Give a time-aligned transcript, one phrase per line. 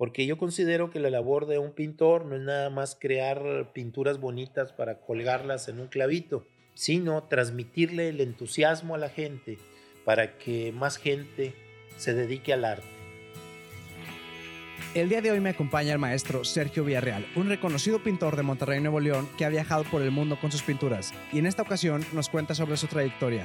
[0.00, 4.18] porque yo considero que la labor de un pintor no es nada más crear pinturas
[4.18, 9.58] bonitas para colgarlas en un clavito, sino transmitirle el entusiasmo a la gente
[10.06, 11.52] para que más gente
[11.98, 12.88] se dedique al arte.
[14.94, 18.80] El día de hoy me acompaña el maestro Sergio Villarreal, un reconocido pintor de Monterrey,
[18.80, 22.06] Nuevo León, que ha viajado por el mundo con sus pinturas y en esta ocasión
[22.14, 23.44] nos cuenta sobre su trayectoria.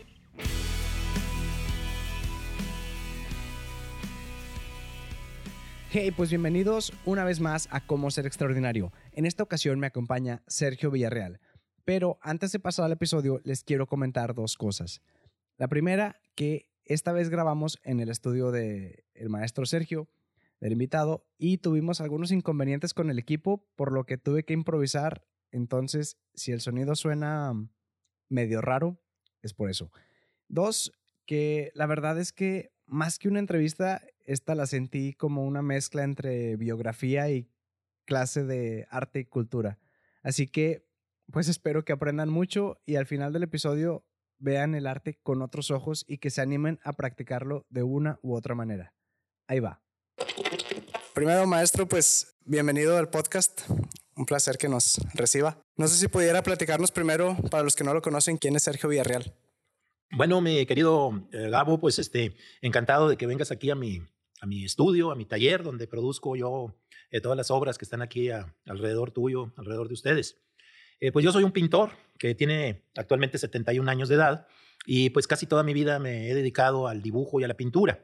[5.93, 8.93] Hey, pues bienvenidos una vez más a Cómo Ser Extraordinario.
[9.11, 11.41] En esta ocasión me acompaña Sergio Villarreal.
[11.83, 15.01] Pero antes de pasar al episodio, les quiero comentar dos cosas.
[15.57, 20.07] La primera, que esta vez grabamos en el estudio del el maestro Sergio
[20.61, 25.27] del invitado y tuvimos algunos inconvenientes con el equipo, por lo que tuve que improvisar.
[25.51, 27.51] Entonces, si el sonido suena
[28.29, 28.97] medio raro,
[29.41, 29.91] es por eso.
[30.47, 30.93] Dos,
[31.25, 34.01] que la verdad es que más que una entrevista,
[34.31, 37.49] esta la sentí como una mezcla entre biografía y
[38.05, 39.79] clase de arte y cultura.
[40.23, 40.87] Así que,
[41.31, 44.05] pues espero que aprendan mucho y al final del episodio
[44.39, 48.35] vean el arte con otros ojos y que se animen a practicarlo de una u
[48.35, 48.93] otra manera.
[49.47, 49.81] Ahí va.
[51.13, 53.61] Primero, maestro, pues bienvenido al podcast.
[54.15, 55.61] Un placer que nos reciba.
[55.75, 58.89] No sé si pudiera platicarnos primero, para los que no lo conocen, quién es Sergio
[58.89, 59.33] Villarreal.
[60.13, 64.01] Bueno, mi querido eh, Gabo, pues este, encantado de que vengas aquí a mi,
[64.41, 66.75] a mi estudio, a mi taller, donde produzco yo
[67.11, 68.29] eh, todas las obras que están aquí
[68.65, 70.41] alrededor tuyo, alrededor de ustedes.
[70.99, 74.47] Eh, pues yo soy un pintor que tiene actualmente 71 años de edad
[74.85, 78.03] y pues casi toda mi vida me he dedicado al dibujo y a la pintura.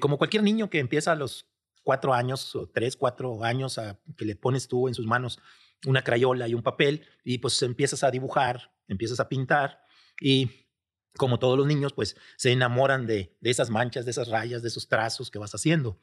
[0.00, 1.46] como cualquier niño que empieza a los
[1.82, 5.38] cuatro años o tres, cuatro años a, que le pones tú en sus manos
[5.86, 9.82] una crayola y un papel y pues empiezas a dibujar, empiezas a pintar
[10.20, 10.63] y
[11.16, 14.68] como todos los niños pues se enamoran de, de esas manchas, de esas rayas, de
[14.68, 15.98] esos trazos que vas haciendo.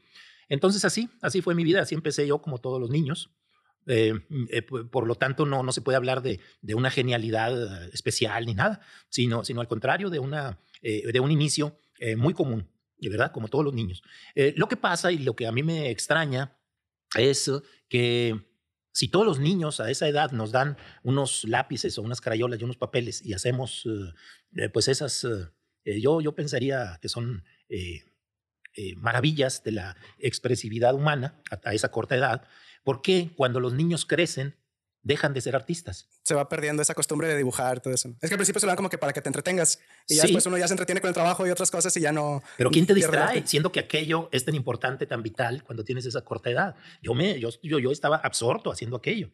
[0.50, 3.32] Entonces así, así fue mi vida, así empecé yo como todos los niños.
[3.88, 4.14] Eh,
[4.50, 8.54] eh, por lo tanto, no, no se puede hablar de, de, una genialidad especial ni
[8.54, 11.78] nada, sino, sino al contrario, de, una, eh, de un inicio
[12.18, 12.68] muy común,
[12.98, 14.02] de verdad, como todos los niños.
[14.34, 16.58] Eh, lo que pasa y lo que a mí me extraña
[17.16, 17.52] es
[17.88, 18.40] que
[18.92, 22.64] si todos los niños a esa edad nos dan unos lápices o unas crayolas y
[22.64, 23.88] unos papeles y hacemos
[24.56, 25.26] eh, pues esas,
[25.86, 27.44] eh, yo, yo pensaría que son
[28.98, 32.48] maravillas de la expresividad humana a, a, esa corta edad,
[32.84, 34.56] ¿por qué cuando los niños crecen
[35.04, 36.08] dejan de ser artistas.
[36.24, 38.10] Se va perdiendo esa costumbre de dibujar, todo eso.
[38.22, 40.24] Es que al principio se lo dan como que para que te entretengas y ya
[40.24, 42.44] después uno ya se entretiene con el trabajo y otras cosas y ya no.
[42.58, 43.46] Pero ¿quién te distrae?
[43.46, 46.76] Siendo que aquello es tan importante, tan vital cuando tienes esa corta edad.
[47.02, 49.32] Yo, me, yo, yo, yo estaba absorto haciendo aquello,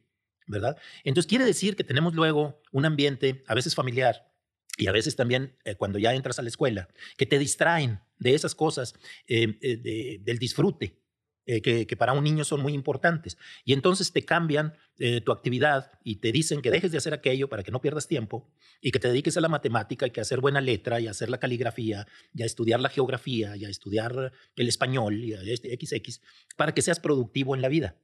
[0.47, 0.77] ¿verdad?
[1.03, 4.31] Entonces quiere decir que tenemos luego un ambiente a veces familiar
[4.77, 8.35] y a veces también eh, cuando ya entras a la escuela, que te distraen de
[8.35, 8.93] esas cosas,
[9.27, 11.01] eh, eh, del disfrute,
[11.49, 13.37] eh, que, para un niño son muy importantes.
[13.63, 17.47] Y entonces te cambian eh, tu actividad y te dicen que dejes de hacer aquello
[17.47, 20.23] para que no pierdas tiempo y que te dediques a la matemática y que a
[20.23, 23.69] hacer buena letra y a hacer la caligrafía y a estudiar la geografía y a
[23.69, 26.21] estudiar el español y a este XX
[26.57, 27.95] para que seas productivo en la vida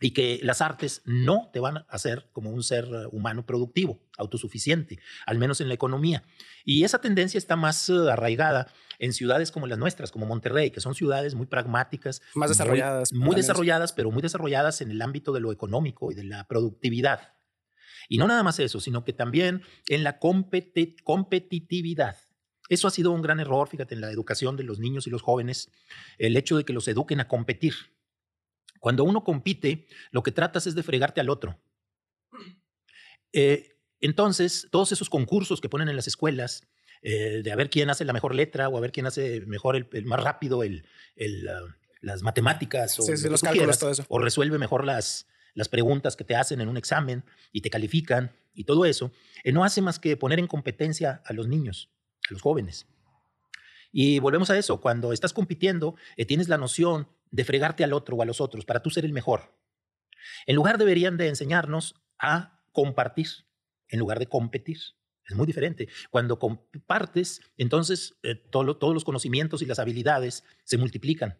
[0.00, 4.98] y que las artes no te van a hacer como un ser humano productivo, autosuficiente,
[5.26, 6.22] al menos en la economía.
[6.64, 10.80] Y esa tendencia está más eh, arraigada en ciudades como las nuestras, como Monterrey, que
[10.80, 12.22] son ciudades muy pragmáticas.
[12.34, 13.12] Más desarrolladas.
[13.12, 17.34] Muy, desarrolladas, pero muy desarrolladas en el ámbito de lo económico y de la productividad.
[18.08, 22.16] Y no nada más eso, sino que también en la competitividad.
[22.68, 25.22] Eso ha sido un gran error, fíjate, en la educación de los niños y los
[25.22, 25.70] jóvenes,
[26.18, 27.74] el hecho de que los eduquen a competir
[28.80, 31.60] cuando uno compite, lo que tratas es de fregarte al otro.
[33.32, 36.66] Eh, entonces, todos esos concursos que ponen en las escuelas,
[37.02, 39.76] eh, de a ver quién hace la mejor letra o a ver quién hace mejor
[39.76, 40.84] el, más rápido el,
[41.48, 44.04] ah, las matemáticas o, los cálculos, todo eso.
[44.08, 48.32] o resuelve mejor las, las preguntas que te hacen en un examen y te califican
[48.54, 49.12] y todo eso,
[49.44, 51.90] eh, no hace más que poner en competencia a los niños,
[52.28, 52.86] a los jóvenes.
[53.92, 55.96] Y volvemos a eso, cuando estás compitiendo,
[56.26, 59.12] tienes la noción de fregarte al otro o a los otros para tú ser el
[59.12, 59.56] mejor.
[60.46, 63.28] En lugar deberían de enseñarnos a compartir
[63.88, 64.78] en lugar de competir.
[65.24, 65.88] Es muy diferente.
[66.10, 71.38] Cuando compartes, entonces eh, todos los conocimientos y las habilidades se multiplican.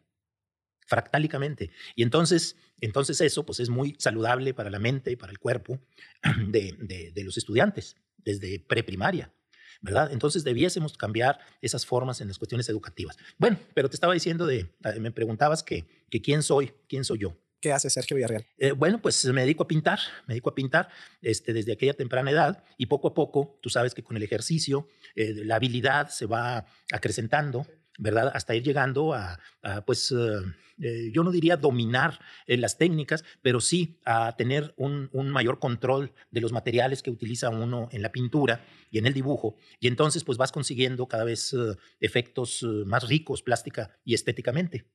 [0.86, 1.70] fractálicamente.
[1.94, 5.78] Y entonces, entonces eso pues es muy saludable para la mente y para el cuerpo
[6.48, 9.32] de, de los estudiantes desde preprimaria.
[9.80, 10.12] ¿Verdad?
[10.12, 13.16] Entonces debiésemos cambiar esas formas en las cuestiones educativas.
[13.38, 17.18] Bueno, pero te estaba diciendo de, eh, me preguntabas que, que quién soy, quién soy
[17.18, 17.36] yo.
[17.60, 18.46] ¿Qué hace Sergio Villarreal?
[18.56, 20.88] Eh, bueno, pues me dedico a pintar, me dedico a pintar
[21.20, 24.88] este, desde aquella temprana edad y poco a poco, tú sabes que con el ejercicio,
[25.14, 27.66] eh, la habilidad se va acrecentando,
[28.00, 28.30] ¿verdad?
[28.34, 29.38] Hasta ir llegando a,
[29.86, 36.12] pues, eh, yo no diría dominar las técnicas, pero sí a tener un, mayor control
[36.30, 39.56] de los materiales que utiliza uno en la pintura y en el dibujo.
[39.78, 41.54] Y entonces, pues vas consiguiendo cada vez
[42.00, 44.86] efectos más ricos plástica y estéticamente.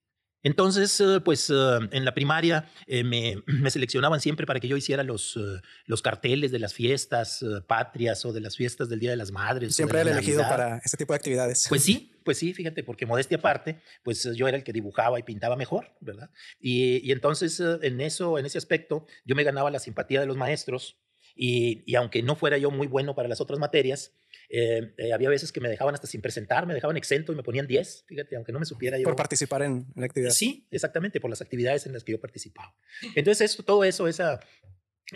[0.45, 1.53] Entonces, eh, pues eh,
[1.91, 5.39] en la primaria eh, me, seleccionaban siempre para que yo hiciera los,
[5.87, 9.75] los carteles de las fiestas patrias o de las fiestas del Día de las Madres.
[9.75, 11.65] Siempre era elegido para este tipo de actividades.
[11.67, 15.23] Pues sí, pues sí, fíjate, porque modestia aparte, pues yo era el que dibujaba y
[15.23, 16.29] pintaba mejor, ¿verdad?
[16.59, 20.37] Y, y entonces en eso, en ese aspecto, yo me ganaba la simpatía de los
[20.37, 20.99] maestros
[21.35, 24.13] y, y aunque no fuera yo muy bueno para las otras materias,
[24.49, 27.43] eh, eh, había veces que me dejaban hasta sin presentar, me dejaban exento y me
[27.43, 29.03] ponían 10, fíjate, aunque no me supiera yo.
[29.03, 30.31] Por participar en la actividad.
[30.31, 32.75] Sí, exactamente, por las actividades en las que yo participaba.
[33.15, 34.39] Entonces, esto, todo eso, esa...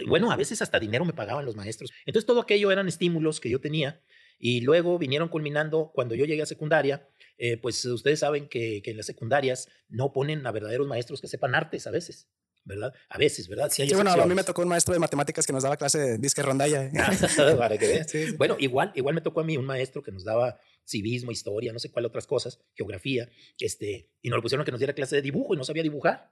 [0.08, 1.92] Bueno, a veces hasta dinero me pagaban los maestros.
[2.06, 4.02] Entonces, todo aquello eran estímulos que yo tenía
[4.38, 7.08] y luego vinieron culminando cuando yo llegué a secundaria.
[7.38, 11.28] Eh, pues ustedes saben que, que en las secundarias no ponen a verdaderos maestros que
[11.28, 12.30] sepan artes a veces.
[12.70, 12.94] ¿Verdad?
[13.10, 13.70] A veces, ¿verdad?
[13.72, 16.18] Sí, bueno, a mí me tocó un maestro de matemáticas que nos daba clase de
[16.20, 16.90] disque rondalla.
[17.58, 18.08] Para que veas.
[18.38, 21.80] Bueno, igual, igual me tocó a mí un maestro que nos daba civismo, historia, no
[21.80, 23.30] sé cuál otras cosas, geografía,
[23.60, 26.32] este, y nos lo pusieron que nos diera clase de dibujo y no sabía dibujar.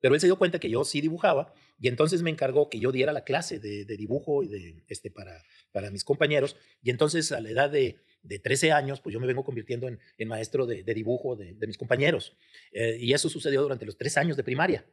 [0.00, 2.92] Pero él se dio cuenta que yo sí dibujaba y entonces me encargó que yo
[2.92, 5.42] diera la clase de, dibujo y de, este, para,
[5.72, 6.56] para mis compañeros.
[6.82, 7.96] Y entonces a la edad de,
[8.26, 11.78] de 13 años, pues yo me vengo convirtiendo en, en maestro de, dibujo de, mis
[11.78, 12.36] compañeros.
[12.72, 14.84] Eh, y eso sucedió durante los tres años de primaria.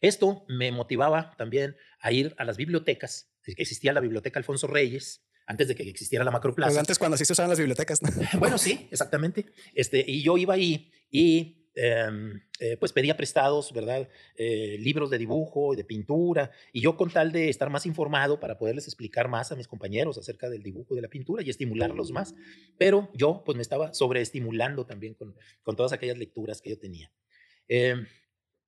[0.00, 3.32] Esto me motivaba también a ir a las bibliotecas.
[3.44, 6.70] Existía la biblioteca Alfonso Reyes, antes de que existiera la macroplaza.
[6.70, 8.00] Pues antes cuando sí se usaban las bibliotecas.
[8.38, 9.46] bueno, sí, exactamente.
[9.74, 14.08] Este, y yo iba ahí y em, eh, pues pedía prestados, ¿verdad?
[14.36, 16.50] Eh, libros de dibujo y de pintura.
[16.72, 20.18] Y yo con tal de estar más informado para poderles explicar más a mis compañeros
[20.18, 22.34] acerca del dibujo y de la pintura y estimularlos más.
[22.76, 27.12] Pero yo pues me estaba sobreestimulando también con, con todas aquellas lecturas que yo tenía.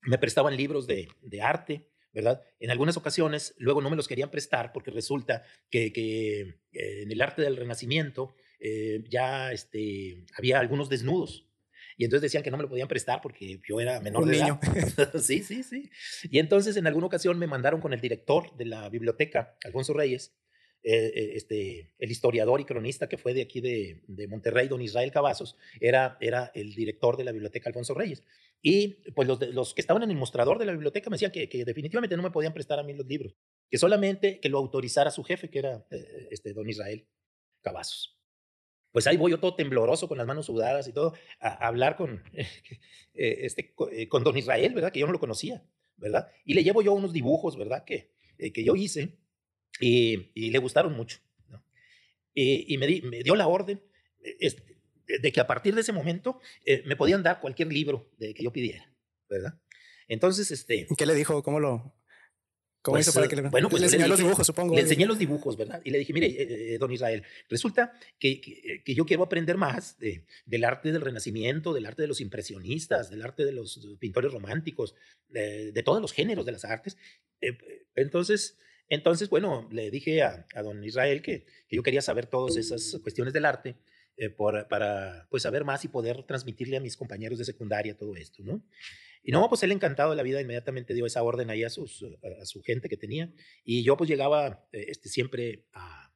[0.03, 2.43] Me prestaban libros de, de, arte, ¿verdad?
[2.61, 6.41] En algunas ocasiones, luego no me los querían prestar porque resulta que, que
[6.73, 11.47] eh, en el arte del Renacimiento eh, ya este, había algunos desnudos.
[11.97, 14.61] Y entonces decían que no me lo podían prestar porque yo era menor de edad.
[15.21, 15.91] sí, sí, sí.
[16.31, 20.37] Y entonces en alguna ocasión me mandaron con el director de la biblioteca, Alfonso Reyes,
[20.85, 24.81] eh, eh, este, el historiador y cronista que fue de aquí de, de, Monterrey, don
[24.81, 28.23] Israel Cavazos, era, era el director de la biblioteca Alfonso Reyes.
[28.63, 31.49] Y pues los, los que estaban en el mostrador de la biblioteca me decían que,
[31.49, 33.35] que, definitivamente no me podían prestar a mí los libros,
[33.69, 37.07] que solamente que lo autorizara su jefe, que era eh, este, don Israel
[37.61, 38.17] Cavazos.
[38.93, 42.23] Pues ahí voy yo todo tembloroso, con las manos sudadas y todo, a, hablar con,
[43.15, 43.75] este,
[44.09, 44.93] con don Israel, ¿verdad?
[44.93, 45.65] Que yo no lo conocía,
[45.97, 46.29] ¿verdad?
[46.45, 47.85] Y le llevo yo unos dibujos, ¿verdad?
[47.85, 49.19] Que, que yo hice
[49.81, 51.19] y, le gustaron mucho.
[52.35, 52.87] Y, me,
[53.23, 53.83] dio la orden
[54.39, 54.79] este,
[55.09, 58.43] de que a partir de ese momento eh, me podían dar cualquier libro de que
[58.43, 58.93] yo pidiera,
[59.29, 59.59] ¿verdad?
[60.07, 60.87] Entonces, este...
[60.97, 61.43] ¿Qué le dijo?
[61.43, 61.95] ¿Cómo lo...?
[62.81, 63.43] ¿Cómo pues, hizo para que le...
[63.43, 64.75] Bueno, pues le enseñé los dibujos, supongo.
[64.75, 65.83] Le enseñé los dibujos, ¿verdad?
[65.85, 69.99] Y le dije, mire, eh, eh, don Israel, resulta que, que, yo quiero aprender más
[69.99, 74.33] de, del arte del Renacimiento, del arte de los impresionistas, del arte de los pintores
[74.33, 74.95] románticos,
[75.29, 76.97] de, de todos los géneros de las artes.
[77.97, 78.57] entonces,
[78.89, 83.45] entonces, bueno, le dije a, don Israel que, yo quería saber todas esas cuestiones del
[83.45, 83.77] arte
[84.17, 88.43] eh, para pues, saber más y poder transmitirle a mis compañeros de secundaria todo esto,
[88.43, 88.63] ¿no?
[89.23, 92.03] Y no, pues él encantado de la vida inmediatamente dio esa orden ahí a, sus,
[92.41, 93.31] a, su gente que tenía.
[93.63, 96.11] Y yo pues llegaba eh, este, siempre a,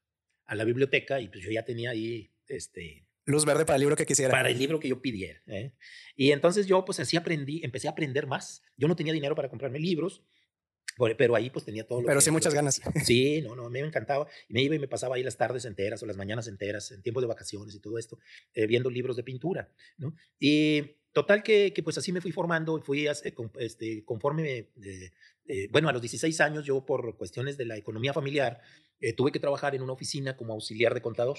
[0.47, 3.07] a, la biblioteca y pues yo ya tenía ahí este...
[3.25, 4.31] Luz verde para el libro que quisiera.
[4.31, 5.43] Para el libro que yo pidiera.
[5.47, 5.75] ¿eh?
[6.17, 8.63] Y entonces yo pues así aprendí, empecé a aprender más.
[8.77, 10.25] Yo no tenía dinero para comprarme libros
[11.17, 12.81] pero ahí pues tenía todo lo Pero sí muchas ganas.
[13.05, 14.27] Sí, no, no, a mí me encantaba.
[14.49, 17.03] Y me iba y me pasaba ahí las tardes enteras o las mañanas enteras, en
[17.03, 18.19] tiempos de vacaciones y todo esto,
[18.55, 20.15] eh, viendo libros de pintura, ¿no?
[20.39, 24.71] Y total que, que, pues así me fui formando fui este, conforme,
[25.47, 28.61] eh, bueno, a los 16 años yo por cuestiones de la economía familiar
[29.01, 31.39] eh, tuve que trabajar en una oficina como auxiliar de contador.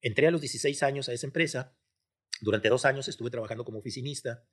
[0.00, 1.76] Entré a los 16 años a esa empresa.
[2.40, 4.44] Durante dos años estuve trabajando como oficinista.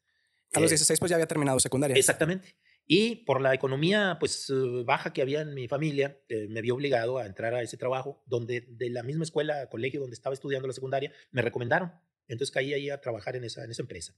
[0.54, 1.96] A los 16 pues ya había terminado secundaria.
[1.98, 2.56] Exactamente.
[2.88, 6.76] Y por la economía pues eh, baja que había en mi familia, eh, me vio
[6.76, 10.68] obligado a entrar a ese trabajo, donde de la misma escuela, colegio donde estaba estudiando
[10.68, 11.92] la secundaria, me recomendaron.
[12.28, 14.16] Entonces caí ahí a trabajar en esa, en esa empresa.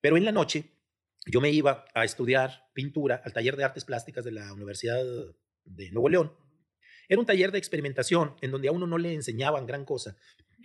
[0.00, 0.64] Pero en la noche,
[1.26, 5.04] yo me iba a estudiar pintura al taller de artes plásticas de la Universidad
[5.64, 6.32] de Nuevo León.
[7.08, 10.16] Era un taller de experimentación en donde a uno no le enseñaban gran cosa,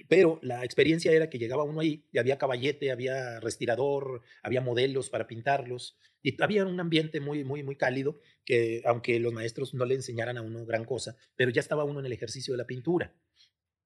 [0.08, 5.10] pero la experiencia era que llegaba uno ahí y había caballete, había respirador, había modelos
[5.10, 9.86] para pintarlos y había un ambiente muy, muy, muy cálido que aunque los maestros no
[9.86, 12.68] le enseñaran a uno gran cosa, pero ya estaba uno en el ejercicio de la
[12.68, 13.14] pintura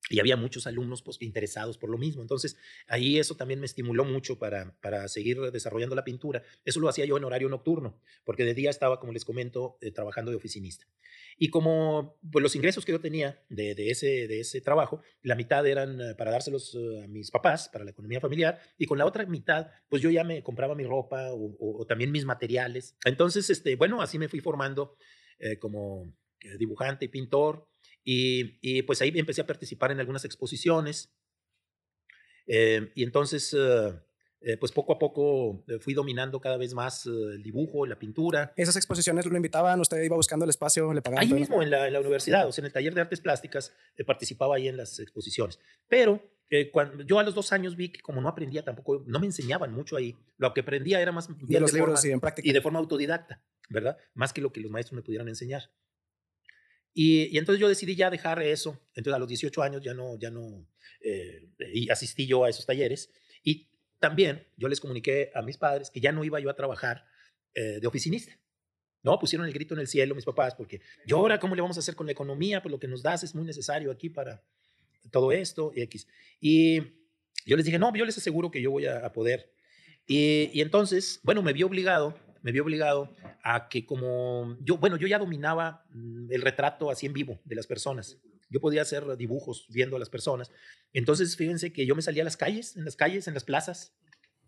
[0.10, 2.22] y había muchos alumnos pues, interesados por lo mismo.
[2.22, 6.42] Entonces, ahí eso también me estimuló mucho para, para seguir desarrollando la pintura.
[6.66, 9.92] Eso lo hacía yo en horario nocturno, porque de día estaba, como les comento, eh,
[9.92, 10.88] trabajando de oficinista.
[11.38, 15.36] Y como pues, los ingresos que yo tenía de, de, ese, de ese trabajo, la
[15.36, 18.98] mitad eran eh, para dárselos eh, a mis papás, para la economía familiar, y con
[18.98, 22.96] la otra mitad, pues yo ya me compraba mi ropa o, también mis materiales.
[23.06, 24.96] Entonces, este, bueno, así me fui formando
[25.60, 26.14] como
[26.58, 27.69] dibujante y pintor
[28.04, 31.14] y, pues ahí empecé a participar en algunas exposiciones.
[32.48, 33.94] Eh, y entonces, eh,
[34.42, 38.54] eh, pues poco a poco fui dominando cada vez más el dibujo, la pintura.
[38.56, 39.80] ¿Esas exposiciones lo invitaban?
[39.80, 40.92] ¿Usted iba buscando el espacio?
[40.94, 41.24] ¿Le pagaban?
[41.24, 43.74] Ahí mismo, en la, universidad, o sea, en el taller de artes plásticas,
[44.06, 45.60] participaba ahí en las exposiciones.
[45.88, 46.24] Pero
[46.72, 49.72] cuando yo a los dos años vi que como no aprendía tampoco, no me enseñaban
[49.72, 50.16] mucho ahí.
[50.38, 52.50] Lo que aprendía era más de los libros y en práctica.
[52.50, 53.98] Y de forma autodidacta, ¿verdad?
[54.16, 55.70] Más que lo que los maestros me pudieran enseñar.
[56.94, 58.80] Y, entonces yo decidí ya dejar eso.
[58.96, 60.68] Entonces a los 18 años ya no, ya no,
[61.02, 63.12] eh, y asistí yo a esos talleres.
[63.44, 63.70] Y
[64.00, 67.06] también yo les comuniqué a mis padres que ya no iba yo a trabajar
[67.54, 68.38] eh, de oficinista.
[69.02, 71.78] No, pusieron el grito en el cielo mis papás, porque yo ahora, ¿cómo le vamos
[71.78, 72.62] a hacer con la economía?
[72.62, 74.44] Pues lo que nos das es muy necesario aquí para
[75.10, 76.08] todo esto y X.
[76.42, 76.82] Y
[77.46, 79.54] yo les dije, no, yo les aseguro que yo voy a, a poder.
[80.06, 84.98] Y, y, entonces, bueno, me vi obligado me vi obligado a que como yo, bueno,
[84.98, 88.18] yo ya dominaba mm, el retrato así en vivo de las personas.
[88.50, 90.52] Yo podía hacer dibujos viendo a las personas.
[90.92, 93.94] Entonces, fíjense que yo me salía a las calles, en las calles, en las plazas.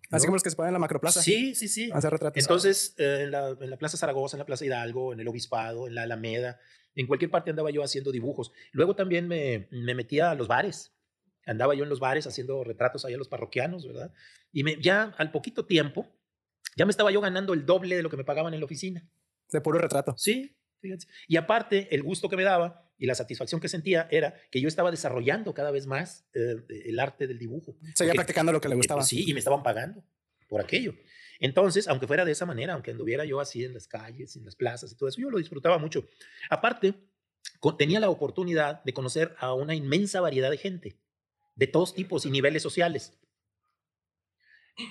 [0.10, 1.22] Así como los que se ponen en la macroplaza.
[1.22, 1.90] Sí, sí, sí.
[1.94, 2.44] Hacer retratos.
[2.44, 5.88] Entonces, eh, en, la, en, la, Plaza Zaragoza, en la Plaza Hidalgo, en el Obispado,
[5.88, 6.60] en la Alameda,
[6.96, 8.52] en cualquier parte andaba yo haciendo dibujos.
[8.72, 10.94] Luego también me, me metía a los bares.
[11.46, 14.14] Andaba yo en los bares haciendo retratos ahí a los parroquianos, ¿verdad?
[14.52, 16.08] Y me, ya al poquito tiempo,
[16.76, 19.08] ya me estaba yo ganando el doble de lo que me pagaban en la oficina.
[19.52, 20.16] De puro retrato.
[20.18, 21.08] Sí, fíjense.
[21.28, 24.68] Y aparte, el gusto que me daba y la satisfacción que sentía era que yo
[24.68, 27.76] estaba desarrollando cada vez más eh, el arte del dibujo.
[27.96, 29.04] Seguía practicando lo que le gustaba.
[29.04, 30.04] sí, y me estaban pagando
[30.48, 30.94] por aquello.
[31.40, 34.56] Entonces, aunque fuera de esa manera, aunque anduviera yo así en las calles, en las
[34.56, 36.08] plazas y todo eso, yo lo disfrutaba mucho.
[36.50, 36.94] Aparte,
[37.78, 41.00] tenía la oportunidad de conocer a una inmensa variedad de gente,
[41.56, 43.18] de todos tipos y niveles sociales.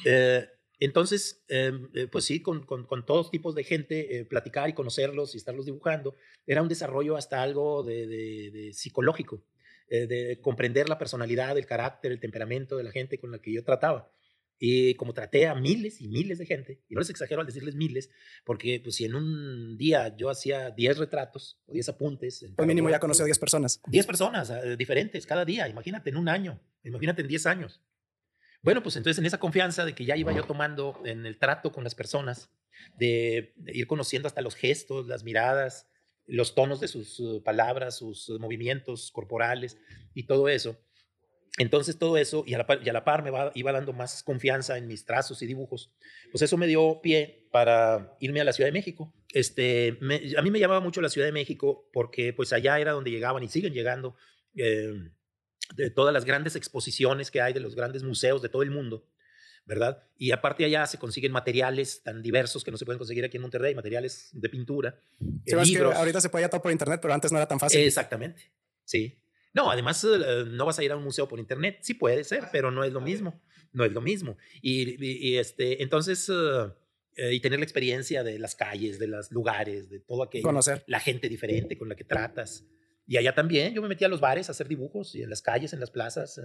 [0.04, 0.48] Eh,
[0.80, 5.34] entonces, em, eh, pues sí, con, con, todos tipos de gente, eh, platicar y conocerlos
[5.34, 9.44] y estarlos dibujando, era un desarrollo hasta algo de, psicológico,
[9.90, 13.52] eh, de comprender la personalidad, el carácter, el temperamento de la gente con la que
[13.52, 14.10] yo trataba.
[14.58, 17.74] Y como traté a miles y miles de gente, y no les exagero al decirles
[17.74, 18.10] miles,
[18.44, 22.46] porque pues si en un día yo hacía 10 retratos o 10 apuntes.
[22.56, 23.80] Pues mínimo ya conocí a 10 personas.
[23.86, 27.82] 10 personas diferentes cada día, imagínate en un año, imagínate en 10 años.
[28.62, 31.72] Bueno, pues entonces en esa confianza de que ya iba yo tomando en el trato
[31.72, 32.50] con las personas,
[32.98, 35.86] de, ir conociendo hasta los gestos, las miradas,
[36.26, 39.78] los tonos de sus uh, palabras, sus uh, movimientos corporales
[40.14, 40.78] y todo eso.
[41.58, 45.42] Entonces todo eso, y a la par, me iba dando más confianza en mis trazos
[45.42, 45.92] y dibujos,
[46.30, 49.12] pues eso me dio pie para irme a la Ciudad de México.
[49.32, 49.98] Este,
[50.38, 53.42] a mí me llamaba mucho la Ciudad de México porque pues allá era donde llegaban
[53.42, 54.16] y siguen llegando
[54.54, 55.10] eh,
[55.74, 59.06] de todas las grandes exposiciones que hay de los grandes museos de todo el mundo,
[59.66, 60.02] ¿verdad?
[60.16, 63.42] Y aparte allá se consiguen materiales tan diversos que no se pueden conseguir aquí en
[63.42, 64.98] Monterrey, materiales de pintura,
[65.46, 65.94] sí, libros.
[65.94, 67.80] ahorita se puede todo por internet, pero antes no era tan fácil.
[67.80, 68.50] Exactamente,
[68.84, 69.16] sí.
[69.52, 72.44] No, además eh, no vas a ir a un museo por internet, sí puede ser,
[72.52, 73.40] pero no es lo mismo,
[73.72, 74.36] no es lo mismo.
[74.62, 76.28] Y, este, entonces...
[76.28, 76.72] Eh,
[77.16, 80.44] eh, y tener la experiencia de las calles, de los lugares, de todo aquello.
[80.44, 80.84] Conocer.
[80.86, 82.64] La gente diferente con la que tratas.
[83.10, 85.42] Y allá también, yo me metí a los bares a hacer dibujos, y en las
[85.42, 86.40] calles, en las plazas,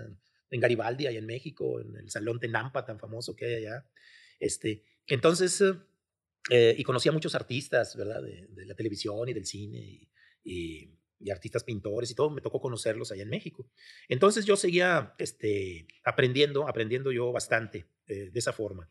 [0.49, 3.85] en, Garibaldi, ahí en México, en el Salón Tenampa tan famoso que hay allá.
[4.39, 5.63] Este, entonces,
[6.49, 8.19] eh, y conocí a muchos artistas, ¿verdad?
[8.23, 10.09] De, la televisión y del cine,
[10.43, 10.89] y,
[11.29, 13.69] artistas pintores y todo, me tocó conocerlos allá en México.
[14.09, 18.89] Entonces yo seguía este, aprendiendo, aprendiendo yo bastante eh, de esa forma.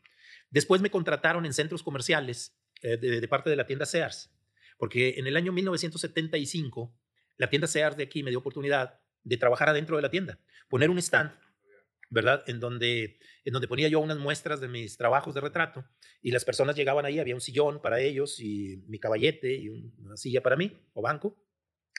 [0.49, 4.31] Después me contrataron en centros comerciales eh, de parte de la tienda Sears,
[4.77, 6.93] porque en el año 1975
[7.37, 10.39] la tienda Sears de aquí me dio oportunidad de trabajar adentro de la tienda,
[10.69, 11.31] poner un stand,
[12.09, 12.43] ¿verdad?
[12.47, 15.85] En donde, en donde ponía yo unas muestras de mis trabajos de retrato
[16.21, 20.15] y las personas llegaban ahí, había un sillón para ellos y mi caballete y una
[20.15, 21.37] silla para mí o banco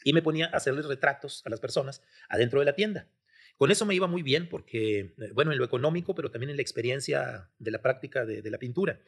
[0.04, 3.10] y me ponía a hacerles retratos a las personas adentro de la tienda.
[3.56, 6.56] Con eso me iba muy bien porque, eh, bueno, en lo económico, pero también en
[6.56, 9.00] la experiencia de la práctica de, de la pintura.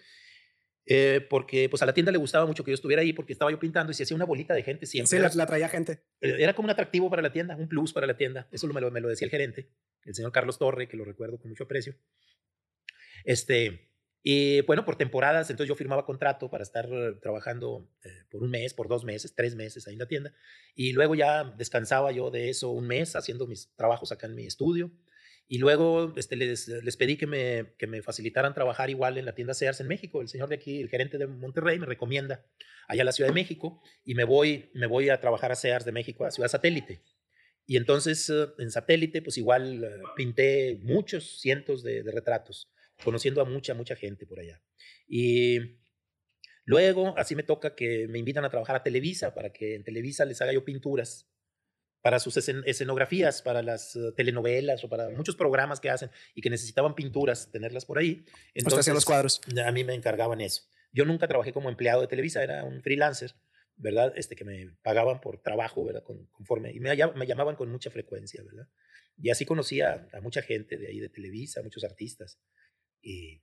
[0.91, 3.51] Eh, porque pues a la tienda le gustaba mucho que yo estuviera ahí porque estaba
[3.51, 5.19] yo pintando y se hacía una bolita de gente siempre.
[5.19, 6.01] Sí, la, la traía gente.
[6.23, 8.49] Eh, Era como un atractivo para la tienda, un plus para la tienda.
[8.51, 9.69] Eso me lo, me lo decía el gerente,
[10.05, 11.95] el señor Carlos Torre, que lo recuerdo con mucho aprecio.
[13.25, 13.91] Este,
[14.23, 16.89] y bueno, por temporadas, entonces yo firmaba contrato para estar
[17.21, 20.35] trabajando eh, por un mes, por dos meses, tres meses ahí en la tienda.
[20.75, 24.47] Y luego ya descansaba yo de eso un mes haciendo mis trabajos acá en mi
[24.47, 24.91] estudio.
[25.51, 29.35] Y luego este, les, les pedí que me, que me facilitaran trabajar igual en la
[29.35, 30.21] tienda Sears en México.
[30.21, 32.45] El señor de aquí, el gerente de Monterrey, me recomienda
[32.87, 35.87] allá a la Ciudad de México y me voy, me voy a trabajar a Sears
[35.87, 37.03] de México, a Ciudad Satélite.
[37.67, 42.71] Y entonces eh, en Satélite, pues igual eh, pinté muchos cientos de, de retratos,
[43.03, 44.63] conociendo a mucha, mucha gente por allá.
[45.07, 45.79] Y
[46.65, 50.27] luego, así me toca que me invitan a trabajar a Televisa, para que en Televisa
[50.27, 51.31] les haga yo pinturas
[52.03, 56.41] para sus escen- escenografías, para las eh, telenovelas o para muchos programas que hacen y
[56.41, 58.25] que necesitaban pinturas, tenerlas por ahí.
[58.55, 59.41] Usted hacía los cuadros.
[59.65, 60.63] A mí me encargaban eso.
[60.93, 63.35] Yo nunca trabajé como empleado de Televisa, era un freelancer,
[63.77, 64.13] ¿verdad?
[64.17, 66.03] Este que me pagaban por trabajo, ¿verdad?
[66.03, 68.69] Con- conforme, y me, me llamaban con mucha frecuencia, ¿verdad?
[69.21, 72.41] Y así conocí a, a mucha gente de ahí de Televisa, muchos artistas.
[73.03, 73.43] Y,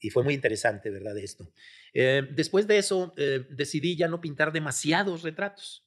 [0.00, 1.16] y fue muy interesante, ¿verdad?
[1.18, 1.52] Esto.
[1.92, 5.86] Eh, después de eso, eh, decidí ya no pintar demasiados retratos,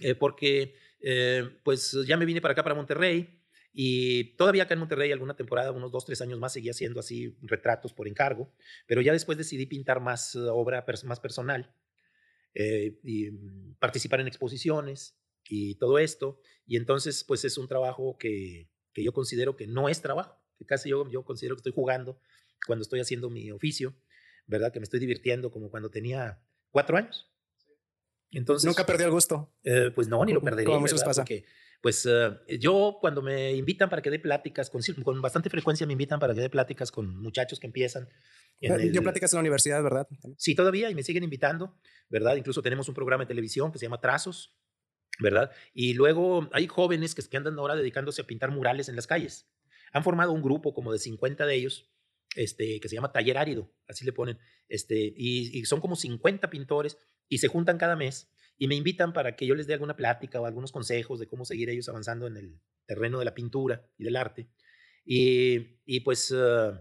[0.00, 0.74] eh, porque
[1.08, 3.40] eh, pues ya me vine para acá, para Monterrey,
[3.72, 7.36] y todavía acá en Monterrey alguna temporada, unos dos, tres años más, seguía haciendo así
[7.42, 8.52] retratos por encargo,
[8.88, 11.72] pero ya después decidí pintar más eh, obra más personal,
[12.54, 15.16] eh, y mm, participar en exposiciones
[15.48, 19.88] y todo esto, y entonces pues es un trabajo que, que yo considero que no
[19.88, 22.20] es trabajo, que casi yo, yo considero que estoy jugando
[22.66, 23.94] cuando estoy haciendo mi oficio,
[24.48, 24.72] ¿verdad?
[24.72, 27.30] Que me estoy divirtiendo como cuando tenía cuatro años.
[28.36, 29.50] Entonces, Nunca perdí el gusto.
[29.64, 30.66] eh, pues no, ni lo perdería.
[30.66, 31.22] como muchos pasa.
[31.22, 31.44] Porque,
[31.80, 35.92] pues eh, yo cuando me invitan para que dé pláticas, con, con bastante frecuencia me
[35.94, 38.08] invitan para que dé pláticas con muchachos que empiezan.
[38.60, 40.06] en Yo el- platicas en la universidad, ¿verdad?
[40.36, 41.78] Sí, todavía, y me siguen invitando,
[42.10, 42.36] ¿verdad?
[42.36, 44.54] Incluso tenemos un programa de televisión que se llama Trazos,
[45.18, 45.50] ¿verdad?
[45.72, 49.48] Y luego hay jóvenes que, que andan ahora dedicándose a pintar murales en las calles.
[49.92, 51.90] Han formado un grupo como de 50 de ellos,
[52.34, 56.50] este, que se llama Taller Árido, así le ponen, este, y, y son como 50
[56.50, 59.96] pintores y se juntan cada mes y me invitan para que yo les dé alguna
[59.96, 63.86] plática o algunos consejos de cómo seguir ellos avanzando en el terreno de la pintura
[63.98, 64.48] y del arte.
[65.04, 66.72] Y, y pues eh,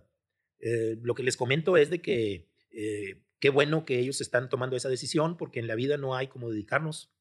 [0.59, 4.75] eh, lo que les comento es de que eh, qué bueno que ellos están tomando
[4.75, 7.13] esa decisión porque en la vida no hay como dedicarnos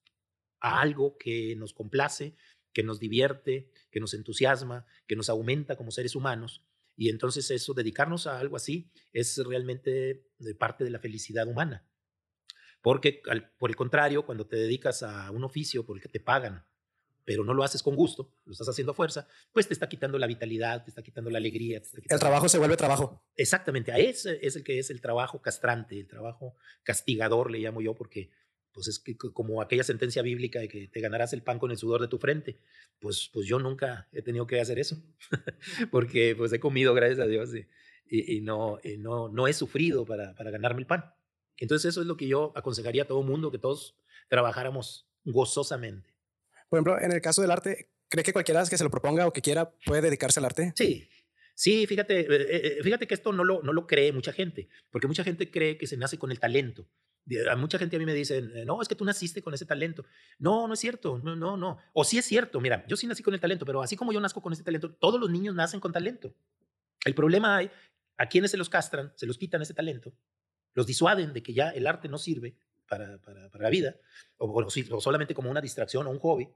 [0.61, 2.37] a algo que nos complace,
[2.73, 6.65] que nos divierte, que nos entusiasma, que nos aumenta como seres humanos.
[6.97, 11.85] Y entonces eso, dedicarnos a algo así, es realmente de parte de la felicidad humana.
[12.85, 16.21] Porque al- por el contrario, cuando te dedicas a un oficio por el que te
[16.21, 16.67] pagan,
[17.25, 20.19] pero no lo haces con gusto, lo estás haciendo a fuerza, pues te está quitando
[20.19, 21.81] la vitalidad, te está quitando la alegría.
[21.81, 23.25] te está El trabajo se vuelve trabajo.
[23.37, 27.81] Exactamente, a ese es el que es el trabajo castrante, el trabajo castigador, le llamo
[27.81, 28.31] yo, porque
[28.73, 31.79] pues es que como aquella sentencia bíblica de que te ganarás el pan con el
[31.79, 32.61] sudor de tu frente,
[32.99, 34.97] pues, pues yo nunca he tenido que hacer eso,
[35.91, 37.67] porque pues he comido, gracias a Dios, y,
[38.11, 41.05] y- y no, y no, no he sufrido para, para ganarme el pan.
[41.59, 43.97] Entonces eso es lo que yo aconsejaría a todo mundo, que todos
[44.29, 46.15] trabajáramos gozosamente.
[46.69, 49.33] Por ejemplo, en el caso del arte, ¿cree que cualquiera que se lo proponga o
[49.33, 50.73] que quiera puede dedicarse al arte?
[50.77, 51.09] Sí,
[51.55, 55.07] sí, fíjate, eh, eh, fíjate que esto no lo, no lo cree mucha gente, porque
[55.07, 56.89] mucha gente cree que se nace con el talento.
[57.51, 59.65] A mucha gente a mí me dicen, eh, no, es que tú naciste con ese
[59.65, 60.05] talento.
[60.39, 61.79] No, no es cierto, no, no, no.
[61.95, 64.21] O sí es cierto, mira, yo sí nací con el talento, pero así como yo
[64.21, 66.35] nazco con ese talento, todos los niños nacen con talento.
[67.05, 67.71] El problema hay
[68.17, 70.13] a quienes se los castran, se los quitan ese talento,
[70.75, 72.55] los disuaden de que ya el arte no sirve
[72.89, 73.97] para, para, para la vida,
[74.37, 76.49] o, o solamente como una distracción o un hobby,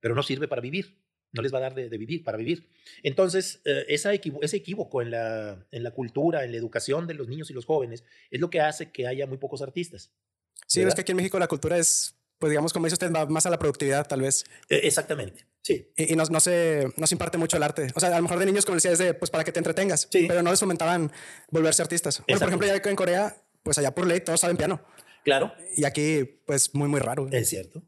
[0.00, 0.98] pero no sirve para vivir,
[1.32, 2.68] no les va a dar de, de vivir, para vivir.
[3.02, 7.14] Entonces, eh, esa equivo- ese equívoco en la, en la cultura, en la educación de
[7.14, 10.12] los niños y los jóvenes, es lo que hace que haya muy pocos artistas.
[10.66, 10.90] Sí, ¿verdad?
[10.90, 13.46] es que aquí en México la cultura es, pues digamos, como dice usted, va más
[13.46, 14.44] a la productividad tal vez.
[14.68, 15.90] Eh, exactamente, sí.
[15.96, 17.88] Y, y no, no, se, no se imparte mucho el arte.
[17.96, 19.58] O sea, a lo mejor de niños, como decía, es de, pues para que te
[19.58, 20.06] entretengas.
[20.10, 20.26] Sí.
[20.28, 21.10] Pero no les fomentaban
[21.50, 22.22] volverse artistas.
[22.28, 24.80] Bueno, por ejemplo, ya que en Corea, pues allá por ley todos saben piano.
[25.24, 27.26] Claro, Y aquí, pues muy, muy raro.
[27.32, 27.82] es cierto.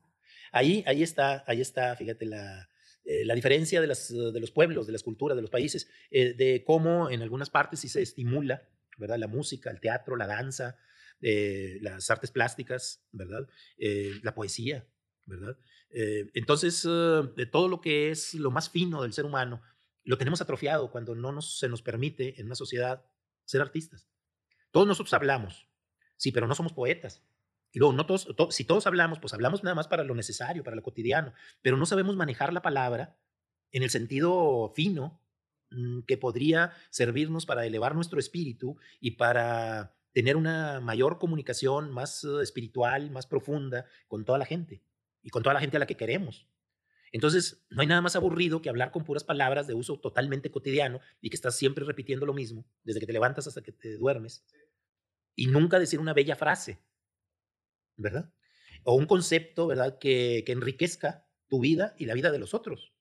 [0.51, 2.71] Ahí, ahí está, ahí está, fíjate, la,
[3.05, 6.33] eh, la diferencia de, las, de los pueblos, de las culturas, de los países, eh,
[6.33, 9.19] de cómo en algunas partes sí se estimula, ¿verdad?
[9.19, 10.79] La música, el teatro, la danza,
[11.21, 13.47] eh, las artes plásticas, ¿verdad?
[14.23, 14.89] La poesía,
[15.27, 15.59] ¿verdad?
[15.91, 19.63] Entonces, de todo lo que es lo más fino del ser humano,
[20.05, 23.05] lo tenemos atrofiado cuando no nos, se nos permite en una sociedad
[23.45, 24.09] ser artistas.
[24.71, 25.69] Todos nosotros hablamos,
[26.17, 27.23] sí, pero no somos poetas.
[27.73, 28.07] Y luego, no
[28.51, 31.85] si todos hablamos, pues hablamos nada más para lo necesario, para lo cotidiano, pero no
[31.85, 33.19] sabemos manejar la palabra
[33.71, 35.21] en el sentido fino
[35.71, 42.25] mm, que podría servirnos para elevar nuestro espíritu y para tener una mayor comunicación más
[42.25, 44.83] eh, espiritual, más profunda con toda la gente
[45.23, 46.47] y con toda la gente a la que queremos.
[47.13, 51.01] Entonces, no hay nada más aburrido que hablar con puras palabras de uso totalmente cotidiano
[51.21, 54.45] y que estás siempre repitiendo lo mismo, desde que te levantas hasta que te duermes,
[55.35, 56.79] y nunca decir una bella frase,
[57.97, 58.33] ¿verdad?
[58.83, 59.99] O un concepto, ¿verdad?
[59.99, 62.95] Que, que enriquezca tu vida y la vida de los otros.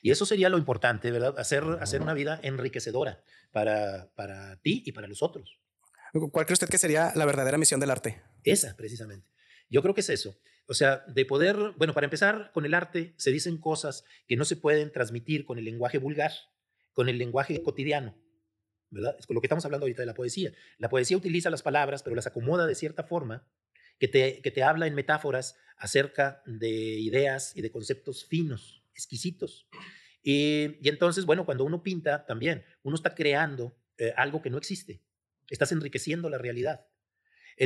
[0.00, 1.38] Y eso sería lo importante, ¿verdad?
[1.38, 5.60] Hacer, hacer una vida enriquecedora para, para ti y para los otros.
[6.12, 8.22] ¿Cuál cree usted que sería la verdadera misión del arte?
[8.44, 9.26] Esa, precisamente.
[9.72, 10.38] Yo creo que es eso.
[10.66, 14.44] O sea, de poder, bueno, para empezar, con el arte se dicen cosas que no
[14.44, 16.30] se pueden transmitir con el lenguaje vulgar,
[16.92, 18.14] con el lenguaje cotidiano,
[18.90, 19.16] ¿verdad?
[19.18, 20.52] Es lo que estamos hablando ahorita de la poesía.
[20.76, 23.48] La poesía utiliza las palabras, pero las acomoda de cierta forma
[23.98, 29.68] que te, que te habla en metáforas acerca de ideas y de conceptos finos, exquisitos.
[30.22, 34.58] Y, y entonces, bueno, cuando uno pinta también, uno está creando eh, algo que no
[34.58, 35.02] existe.
[35.48, 36.86] Estás enriqueciendo la realidad.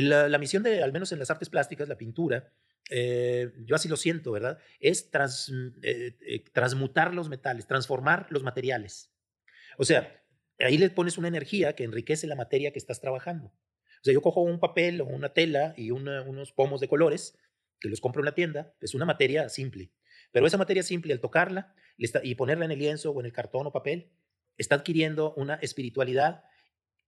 [0.01, 2.51] La, misión de, al menos en las artes plásticas, la pintura,
[2.89, 4.59] eh, yo así lo siento, ¿verdad?
[4.79, 9.11] Es trans, eh, eh, transmutar los metales, transformar los materiales.
[9.77, 10.23] O sea,
[10.59, 13.47] ahí le pones una energía que enriquece la materia que estás trabajando.
[13.47, 17.37] O sea, yo cojo un papel o una tela y unos pomos de colores
[17.79, 19.91] que los compro en la tienda, es una materia simple.
[20.31, 23.67] Pero esa materia simple, al tocarla y ponerla en el lienzo o en el cartón
[23.67, 24.11] o papel,
[24.57, 26.43] está adquiriendo una espiritualidad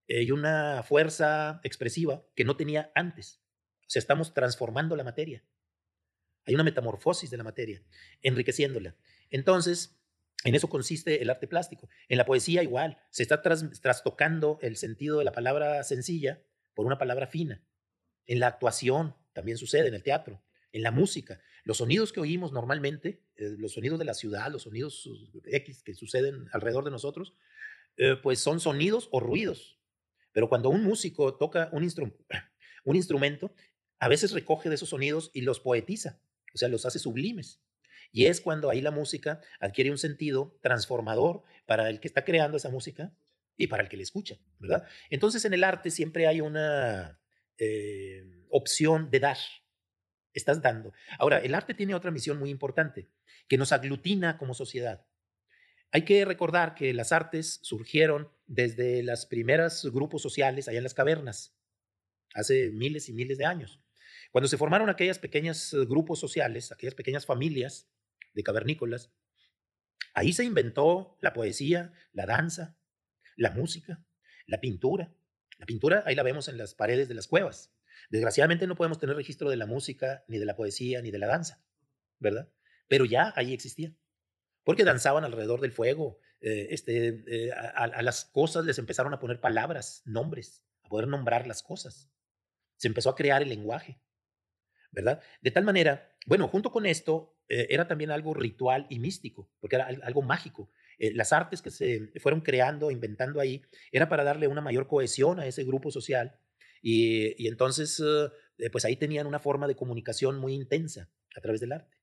[0.09, 3.41] y una fuerza expresiva que no tenía antes.
[3.81, 5.45] O sea, estamos transformando la materia.
[6.45, 7.83] Hay una metamorfosis de la materia,
[8.23, 8.95] enriqueciéndola.
[9.29, 10.01] Entonces,
[10.43, 11.89] en eso consiste el arte plástico.
[12.07, 16.41] En la poesía igual, se está tras, trastocando el sentido de la palabra sencilla
[16.73, 17.63] por una palabra fina.
[18.25, 21.39] En la actuación también sucede, en el teatro, en la música.
[21.63, 25.07] Los sonidos que oímos normalmente, eh, los sonidos de la ciudad, los sonidos
[25.45, 27.35] X que suceden alrededor de nosotros,
[27.97, 29.78] eh, pues son sonidos o ruidos.
[30.39, 32.15] Pero cuando un músico toca un, instru
[32.85, 33.53] un instrumento,
[33.99, 36.21] a veces recoge de esos sonidos y los poetiza
[36.53, 37.61] o sea, los hace sublimes.
[38.13, 42.55] Y es cuando ahí la música adquiere un sentido transformador para el que está creando
[42.55, 43.13] esa música
[43.57, 44.87] y para el que le escucha, ¿verdad?
[45.09, 47.19] Entonces en el arte siempre hay una
[47.57, 49.37] eh, opción de dar.
[50.33, 50.93] Estás dando.
[51.17, 53.09] Ahora, el arte tiene otra misión muy importante,
[53.49, 55.05] que nos aglutina como sociedad.
[55.91, 60.95] Hay que recordar que las artes surgieron desde los primeros grupos sociales allá en las
[60.95, 61.55] cavernas,
[62.33, 63.79] hace miles y miles de años.
[64.31, 67.87] Cuando se formaron aquellos pequeños eh, grupos sociales, aquellas pequeñas familias
[68.33, 69.13] de cavernícolas,
[70.15, 72.75] ahí se inventó la poesía, la danza,
[73.35, 74.03] la música,
[74.47, 75.13] la pintura.
[75.59, 77.71] La pintura ahí la vemos en las paredes de las cuevas.
[78.09, 81.27] Desgraciadamente no podemos tener registro de la música, ni de la poesía, ni de la
[81.27, 81.63] danza,
[82.17, 82.49] ¿verdad?
[82.87, 83.93] Pero ya ahí existía.
[84.63, 89.41] Porque danzaban alrededor del fuego, eh, este, eh, a, las cosas les empezaron a poner
[89.41, 92.09] palabras, nombres, a poder nombrar las cosas.
[92.77, 94.01] Se empezó a crear el lenguaje.
[94.91, 95.21] ¿verdad?
[95.41, 99.75] De tal manera, bueno, junto con esto eh, era también algo ritual y místico, porque
[99.75, 100.71] era algo mágico.
[100.97, 105.45] Las artes que se fueron creando, inventando ahí, era para darle una mayor cohesión a
[105.45, 106.37] ese grupo social
[106.81, 108.03] y, y entonces,
[108.71, 111.98] pues ahí tenían una forma de comunicación muy intensa a través del arte.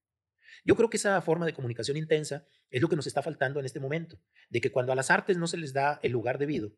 [0.64, 3.66] Yo creo que esa forma de comunicación intensa es lo que nos está faltando en
[3.66, 6.72] este momento, de que cuando a las artes no se les da el lugar debido,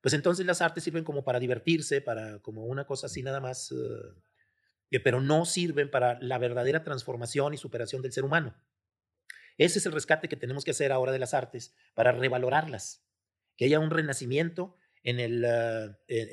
[0.00, 3.70] pues entonces las artes sirven como para divertirse, para como una cosa así nada más
[3.72, 4.14] uh,
[5.04, 8.56] pero no sirven para la verdadera transformación y superación del ser humano.
[9.56, 13.06] Ese es el rescate que tenemos que hacer ahora de las artes para revalorarlas,
[13.56, 15.40] que haya un renacimiento en, en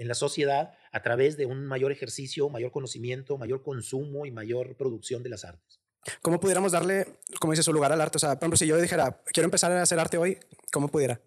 [0.07, 5.23] la sociedad a través de un mayor ejercicio, mayor conocimiento, mayor consumo y mayor producción
[5.23, 5.81] de las artes.
[6.21, 8.17] ¿Cómo pudiéramos darle, como dice, su lugar al arte?
[8.17, 10.37] O sea, por ejemplo, si yo dijera, quiero empezar a hacer arte hoy,
[10.71, 11.21] ¿cómo pudiera?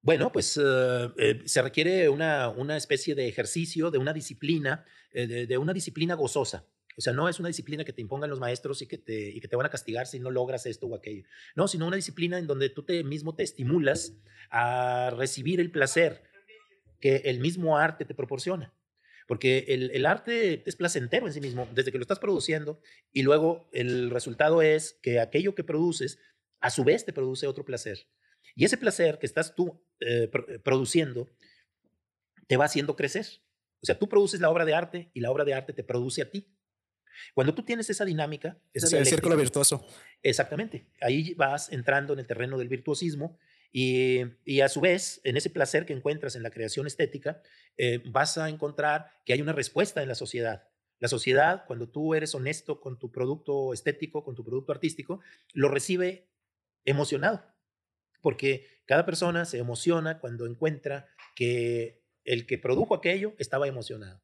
[0.00, 5.26] Bueno, pues uh, eh, se requiere una, una, especie de ejercicio, de una disciplina, eh,
[5.26, 6.64] de, de, una disciplina gozosa.
[6.96, 9.40] O sea, no es una disciplina que te impongan los maestros y que, te, y
[9.40, 11.24] que te van a castigar si no logras esto o aquello.
[11.54, 14.14] No, sino una disciplina en donde tú te mismo te estimulas
[14.50, 16.24] a recibir el placer
[17.00, 18.72] que el mismo arte te proporciona.
[19.28, 22.80] Porque el, el, arte es placentero en sí mismo, desde que lo estás produciendo,
[23.12, 26.18] y luego el resultado es que aquello que produces,
[26.60, 28.08] a su vez te produce otro placer.
[28.56, 30.30] Y ese placer que estás tú eh,
[30.64, 31.28] produciendo
[32.46, 33.26] te va haciendo crecer.
[33.82, 36.22] O sea, tú produces la obra de arte y la obra de arte te produce
[36.22, 36.50] a ti.
[37.34, 39.86] Cuando tú tienes esa dinámica, esa sí, el círculo virtuoso.
[40.22, 40.86] Exactamente.
[41.02, 43.38] Ahí vas entrando en el terreno del virtuosismo
[43.72, 47.42] y, y, a su vez, en ese placer que encuentras en la creación estética,
[47.76, 50.68] eh, vas a encontrar que hay una respuesta en la sociedad.
[51.00, 55.20] La sociedad, cuando tú eres honesto con tu producto estético, con tu producto artístico,
[55.52, 56.28] lo recibe
[56.84, 57.44] emocionado
[58.20, 64.20] porque cada persona se emociona cuando encuentra que el que produjo aquello estaba emocionado.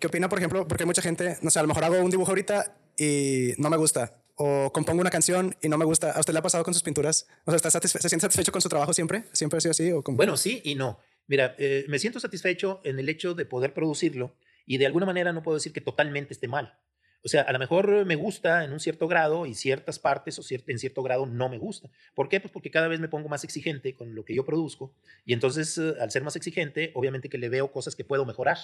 [0.00, 0.66] ¿qué opina, por ejemplo?
[0.66, 3.76] Porque mucha gente, no sé, a lo mejor hago un dibujo ahorita y no me
[3.76, 4.22] gusta.
[4.36, 6.12] O compongo una canción y no me gusta.
[6.12, 7.26] ¿A usted le ha pasado con sus pinturas?
[7.46, 9.24] O sea, ¿está ¿se siente satisfecho con su trabajo siempre?
[9.32, 9.90] ¿Siempre ha sido así?
[9.92, 10.02] O.
[10.02, 10.98] Bueno, sí y no.
[11.26, 15.32] Mira, eh, me siento satisfecho en el hecho de poder producirlo y de alguna manera
[15.32, 16.78] no puedo decir que totalmente esté mal.
[17.24, 20.42] O sea, a lo mejor me gusta en un cierto grado y ciertas partes o
[20.48, 21.90] en cierto grado no me gusta.
[22.14, 22.38] ¿Por qué?
[22.38, 24.94] Pues porque cada vez me pongo más exigente con lo que yo produzco
[25.24, 28.58] y entonces eh, al ser más exigente, obviamente que le veo cosas que puedo mejorar.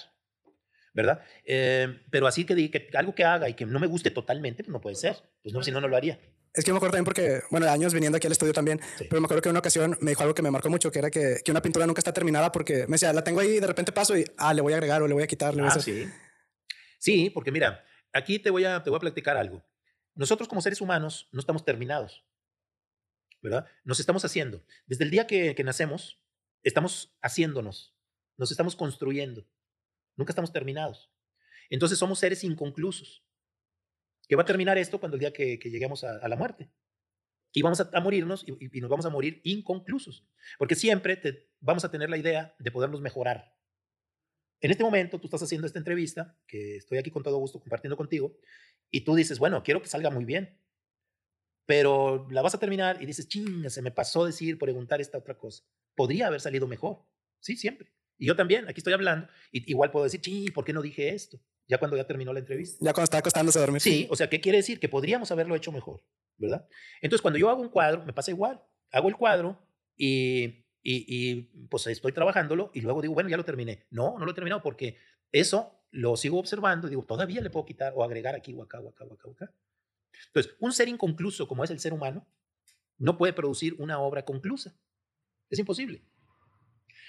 [0.93, 1.23] ¿Verdad?
[1.43, 4.71] Eh, pero así que, que algo que haga y que no me guste totalmente, pues
[4.71, 5.15] no puede ser.
[5.41, 6.19] Pues no, si no, no lo haría.
[6.53, 9.05] Es que yo me acuerdo también porque, bueno, años viniendo aquí al estudio también, Sí.
[9.09, 10.99] pero me acuerdo que en una ocasión me dijo algo que me marcó mucho, que
[10.99, 13.59] era que, que una pintura nunca está terminada porque me decía, la tengo ahí y
[13.59, 15.55] de repente paso y, ah, le voy a agregar o le voy a quitar.
[15.55, 15.93] Le voy a Ah, hacer.
[16.05, 16.09] sí.
[16.99, 19.65] Sí, porque mira, aquí te voy, a, te voy a platicar algo.
[20.13, 22.23] Nosotros como seres humanos no estamos terminados,
[23.41, 23.65] ¿verdad?
[23.83, 24.63] Nos estamos haciendo.
[24.85, 26.21] Desde el día que, que nacemos,
[26.61, 27.95] estamos haciéndonos,
[28.37, 29.47] nos estamos construyendo.
[30.15, 31.11] Nunca estamos terminados.
[31.69, 33.25] Entonces somos seres inconclusos.
[34.27, 36.71] ¿Qué va a terminar esto cuando el día que, que lleguemos a, la muerte?
[37.51, 40.27] Y vamos a, morirnos y nos vamos a morir inconclusos.
[40.57, 43.55] Porque siempre te- vamos a tener la idea de podernos mejorar.
[44.61, 47.97] En este momento tú estás haciendo esta entrevista, que estoy aquí con todo gusto compartiendo
[47.97, 48.37] contigo,
[48.89, 50.57] y tú dices, bueno, quiero que salga muy bien,
[51.65, 55.37] pero la vas a terminar y dices, chinga, se me pasó decir, preguntar esta otra
[55.37, 55.63] cosa.
[55.95, 57.05] Podría haber salido mejor,
[57.39, 57.91] sí, siempre.
[58.23, 61.09] Y yo también, aquí estoy hablando, y igual puedo decir, ching, ¿por qué no dije
[61.09, 61.41] esto?
[61.67, 62.77] Ya cuando ya terminó la entrevista.
[62.79, 63.81] Ya cuando estaba acostándose a dormir.
[63.81, 64.79] Sí, o sea, ¿qué quiere decir?
[64.79, 66.05] Que podríamos haberlo hecho mejor,
[66.37, 66.65] ¿verdad?
[67.01, 68.63] Entonces, cuando yo hago un cuadro, me pasa igual.
[68.93, 69.61] Hago el cuadro
[69.97, 73.87] y, y, y, pues estoy trabajándolo y luego digo, bueno, ya lo terminé.
[73.89, 74.99] No, no lo he terminado porque
[75.33, 78.79] eso lo sigo observando y digo, todavía le puedo quitar o agregar aquí o acá
[78.79, 79.53] o acá o acá o acá.
[80.27, 82.25] Entonces, un ser inconcluso como es el ser humano
[82.97, 84.73] no puede producir una obra conclusa.
[85.49, 86.05] Es imposible.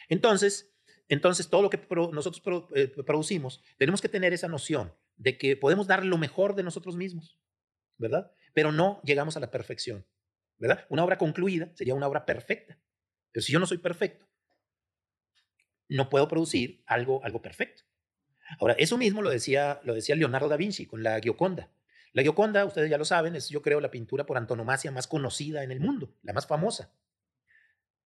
[0.09, 0.74] Entonces,
[1.09, 1.81] entonces todo lo que
[2.13, 6.63] nosotros eh, producimos, tenemos que tener esa noción de que podemos dar lo mejor de
[6.63, 7.39] nosotros mismos,
[7.99, 8.33] ¿verdad?
[8.53, 10.07] Pero no llegamos a la perfección,
[10.59, 10.87] ¿verdad?
[10.89, 12.79] Una obra concluida sería una obra perfecta.
[13.33, 14.27] Pero si yo no soy perfecto,
[15.89, 17.83] no puedo producir algo, algo perfecto.
[18.59, 21.71] Ahora, eso mismo lo decía, lo decía Leonardo da Vinci con la Gioconda.
[22.13, 25.65] La Gioconda, ustedes ya lo saben, es yo creo la pintura por antonomasia más conocida
[25.65, 26.93] en el mundo, la más famosa,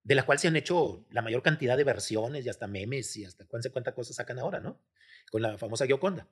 [0.02, 3.24] de la cual se han hecho la mayor cantidad de versiones y hasta memes y
[3.24, 4.80] hasta cuánta cuánta cosas sacan ahora, ¿no?
[5.30, 6.28] Con la famosa Gioconda.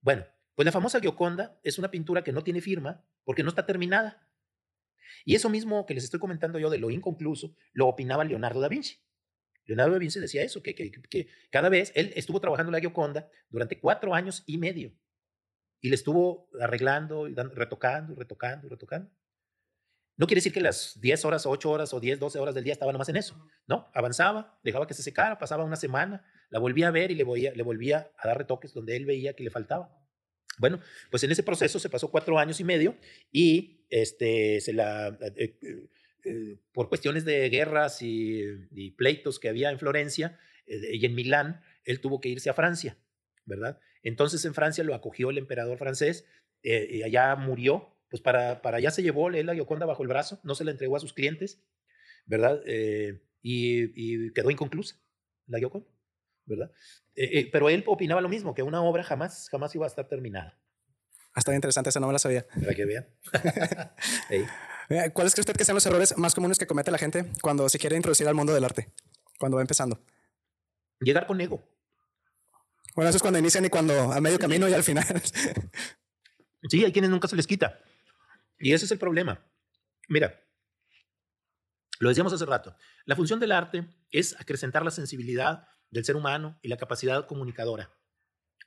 [0.00, 3.64] Bueno, pues la famosa Gioconda es una pintura que no tiene firma porque no está
[3.64, 4.28] terminada.
[5.24, 8.68] Y eso mismo que les estoy comentando yo de lo inconcluso, lo opinaba Leonardo da
[8.68, 9.00] Vinci.
[9.64, 13.30] Leonardo da Vinci decía eso, que, que, que cada vez él estuvo trabajando la Gioconda
[13.48, 14.92] durante cuatro años y medio.
[15.80, 19.10] Y le estuvo arreglando, y retocando, retocando, retocando.
[20.22, 22.72] No quiere decir que las 10 horas, 8 horas o 10, 12 horas del día
[22.72, 23.44] estaba nomás en eso.
[23.66, 27.24] No, avanzaba, dejaba que se secara, pasaba una semana, la volvía a ver y le
[27.24, 30.00] volvía, a dar retoques donde él veía que le faltaba.
[30.58, 30.78] Bueno,
[31.10, 32.96] pues en ese proceso se pasó cuatro años y medio
[33.32, 35.88] y este, se la, eh, eh,
[36.24, 41.62] eh, por cuestiones de guerras y, y pleitos que había en Florencia y en Milán,
[41.84, 42.96] él tuvo que irse a Francia,
[43.44, 43.80] ¿verdad?
[44.04, 46.26] Entonces en Francia lo acogió el emperador francés
[46.62, 50.38] y allá murió, pues para, para allá se llevó él la Gioconda bajo el brazo,
[50.42, 51.64] no se la entregó a sus clientes,
[52.26, 52.60] ¿verdad?
[52.66, 54.96] Eh, y, y quedó inconclusa
[55.46, 55.88] la Gioconda,
[56.44, 56.70] ¿verdad?
[57.14, 60.06] Eh, eh, pero él opinaba lo mismo, que una obra jamás, jamás iba a estar
[60.08, 60.60] terminada.
[61.32, 62.46] Hasta interesante, esa no me la sabía.
[62.48, 63.08] Para que vean.
[64.28, 64.44] Ey.
[64.90, 67.66] Eh, ¿Cuáles cree usted que sean los errores más comunes que comete la gente cuando
[67.70, 68.92] se quiere introducir al mundo del arte?
[69.38, 69.98] Cuando va empezando.
[71.00, 71.62] Llegar con ego.
[72.94, 75.06] Bueno, eso es cuando inician y cuando a medio camino y al final.
[76.68, 77.80] Sí, hay quienes nunca se les quita.
[78.62, 79.44] Y ese es el problema.
[80.08, 80.40] Mira,
[81.98, 86.58] lo decíamos hace rato, la función del arte es acrecentar la sensibilidad del ser humano
[86.62, 87.92] y la capacidad comunicadora,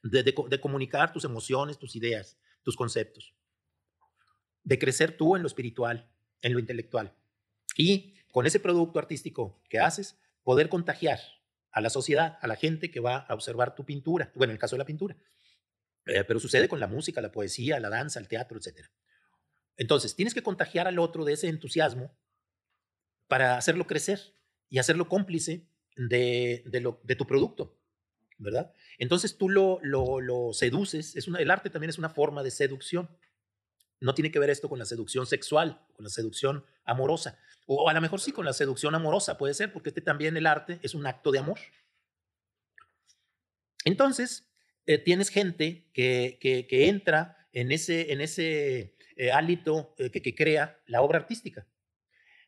[0.03, 3.33] de, de co- de comunicar tus emociones, tus ideas, tus conceptos,
[4.63, 6.09] de crecer tú en lo espiritual,
[6.41, 7.15] en lo intelectual.
[7.77, 11.19] Y con ese producto artístico que haces, poder contagiar
[11.71, 14.59] a la sociedad, a la gente que va a observar tu pintura, bueno, en el
[14.59, 15.15] caso de la pintura.
[16.05, 18.87] Eh, pero sucede con la música, la poesía, la danza, el teatro, etc.
[19.77, 22.15] Entonces, tienes que contagiar al otro de ese entusiasmo
[23.27, 24.33] para hacerlo crecer
[24.69, 27.77] y hacerlo cómplice de, de, lo, de tu producto,
[28.37, 28.73] ¿verdad?
[28.97, 33.09] Entonces tú lo, lo, seduces, es una, el arte también es una forma de seducción.
[33.99, 37.93] No tiene que ver esto con la seducción sexual, con la seducción amorosa, o a
[37.93, 40.93] lo mejor sí con la seducción amorosa, puede ser, porque este también el arte es
[40.93, 41.59] un acto de amor.
[43.85, 44.47] Entonces,
[44.85, 50.35] eh, tienes gente que, que, que, entra en ese, en ese eh, hálito eh, que,
[50.35, 51.67] crea la obra artística.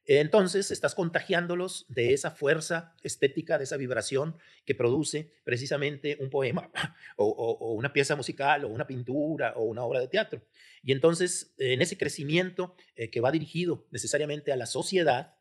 [0.10, 6.72] Entonces estás contagiándolos de esa fuerza estética, de esa vibración que produce precisamente un poema
[7.18, 10.42] o, una pieza musical o una pintura o una obra de teatro.
[10.82, 15.36] Y entonces en ese crecimiento eh, que va dirigido necesariamente a la sociedad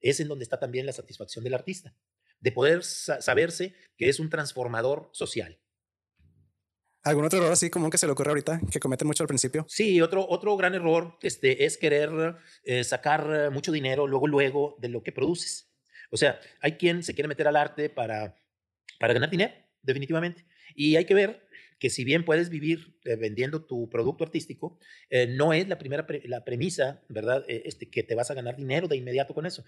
[0.00, 1.94] es en donde está también la satisfacción del artista,
[2.40, 5.58] de poder saberse que es un transformador social.
[7.08, 9.64] ¿Algún otro error así común que se le ocurre ahorita, que cometen mucho al principio?
[9.66, 14.90] Sí, otro, otro gran error este, es querer eh, sacar mucho dinero luego, luego de
[14.90, 15.72] lo que produces.
[16.10, 18.36] O sea, hay quien se quiere meter al arte para,
[19.00, 20.44] para ganar dinero, definitivamente.
[20.74, 25.26] Y hay que ver que si bien puedes vivir eh, vendiendo tu producto artístico, eh,
[25.28, 27.42] no es la primera la premisa, ¿verdad?
[27.48, 29.64] este, que te vas a ganar dinero de inmediato con eso.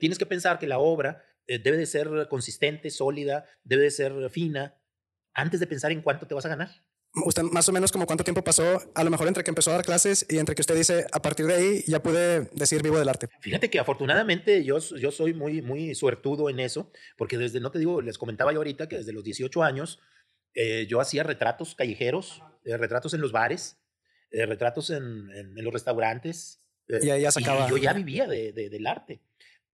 [0.00, 4.74] tienes que pensar que la obra debe de ser consistente, sólida, debe de ser fina,
[5.36, 6.70] antes de pensar en cuánto te vas a ganar.
[7.12, 9.74] Usted más o menos como cuánto tiempo pasó, a lo mejor entre que empezó a
[9.74, 12.98] dar clases y entre que usted dice, a partir de ahí ya pude decir vivo
[12.98, 13.28] del arte.
[13.40, 17.78] Fíjate que afortunadamente yo, yo soy muy, muy suertudo en eso, porque desde, no te
[17.78, 20.00] digo, les comentaba yo ahorita que desde los 18 años
[20.54, 23.78] eh, yo hacía retratos callejeros, eh, retratos en los bares,
[24.30, 26.66] eh, retratos en, en, los restaurantes.
[26.88, 27.66] y ahí ya sacaba.
[27.66, 29.20] Y yo ya vivía de, de, del arte.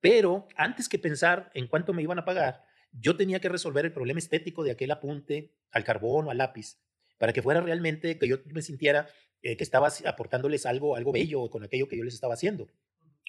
[0.01, 3.93] Pero antes que pensar en cuánto me iban a pagar, yo tenía que resolver el
[3.93, 6.79] problema estético de aquel apunte al carbón o al lápiz,
[7.19, 9.09] para que fuera realmente que yo me sintiera
[9.43, 12.69] eh, que estaba aportándoles algo, algo bello con aquello que yo les estaba haciendo.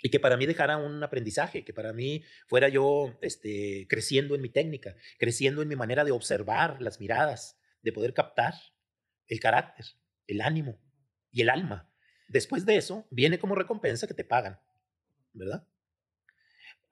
[0.02, 4.42] Y que para mí dejara un aprendizaje, que para mí fuera yo este, creciendo en
[4.42, 8.54] mi técnica, creciendo en mi manera de observar las miradas, de poder captar
[9.28, 9.86] el carácter,
[10.28, 10.80] el ánimo
[11.32, 11.90] y el alma.
[12.28, 14.60] Después de eso, viene como recompensa que te pagan,
[15.32, 15.68] ¿verdad?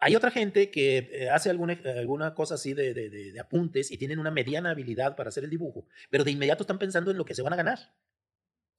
[0.04, 4.18] Hay otra gente que eh, hace alguna, alguna cosa así de, de, apuntes y tienen
[4.18, 7.36] una mediana habilidad para hacer el dibujo, pero de inmediato están pensando en lo que
[7.36, 7.94] se van a ganar.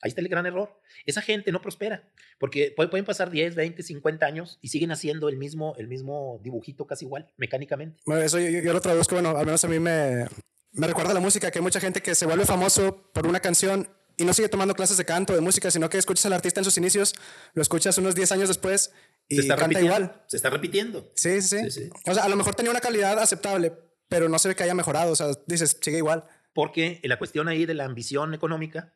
[0.01, 0.81] Ahí está el gran error.
[1.07, 5.37] Esa gente no prospera, porque pueden pasar 10, 20, 50 años y siguen haciendo el
[5.37, 8.03] mismo, el mismo dibujito casi igual, mecánicamente.
[8.05, 10.27] Bueno, eso yo, yo lo traduzco, bueno, al menos a mí me,
[10.73, 13.89] me recuerda la música, que hay mucha gente que se vuelve famoso por una canción
[14.17, 16.65] y no sigue tomando clases de canto, de música, sino que escuchas al artista en
[16.65, 17.15] sus inicios,
[17.55, 18.93] lo escuchas unos 10 años después
[19.29, 20.23] se está canta igual.
[20.27, 21.13] Se está repitiendo.
[21.15, 23.73] Sí, sí, sí, O sea, a lo mejor tenía una calidad aceptable,
[24.09, 25.13] pero no se ve que haya mejorado.
[25.13, 26.25] O sea, dices, sigue igual.
[26.55, 28.95] Porque la cuestión ahí de la ambición económica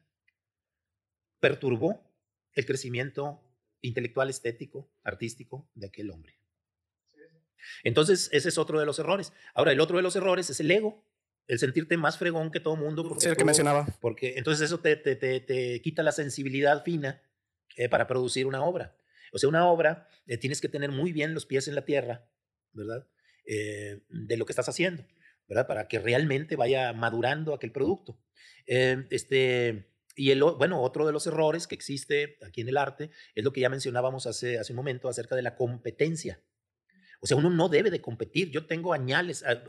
[1.40, 2.12] perturbó
[2.52, 3.42] el crecimiento
[3.80, 6.38] intelectual, estético, artístico de aquel hombre.
[7.84, 9.32] Entonces, ese es otro de los errores.
[9.54, 11.04] Ahora, el otro de los errores es el ego,
[11.46, 13.16] el sentirte más fregón que todo mundo.
[13.18, 13.86] Sí, el que mencionaba.
[14.00, 17.22] Porque entonces eso te, te, te, quita la sensibilidad fina
[17.76, 18.96] eh, para producir una obra.
[19.32, 22.28] O sea, una obra eh, tienes que tener muy bien los pies en la tierra,
[22.72, 23.06] ¿verdad?
[23.46, 25.06] Eh, de lo que estás haciendo,
[25.48, 25.66] ¿verdad?
[25.66, 28.20] Para que realmente vaya madurando aquel producto.
[28.66, 33.10] Eh, este, y el, bueno, otro de los errores que existe aquí en el arte
[33.34, 36.42] es lo que ya mencionábamos hace, hace un momento acerca de la competencia.
[37.20, 38.50] O sea, uno no debe de competir.
[38.50, 39.44] Yo tengo añales.
[39.46, 39.62] Ah,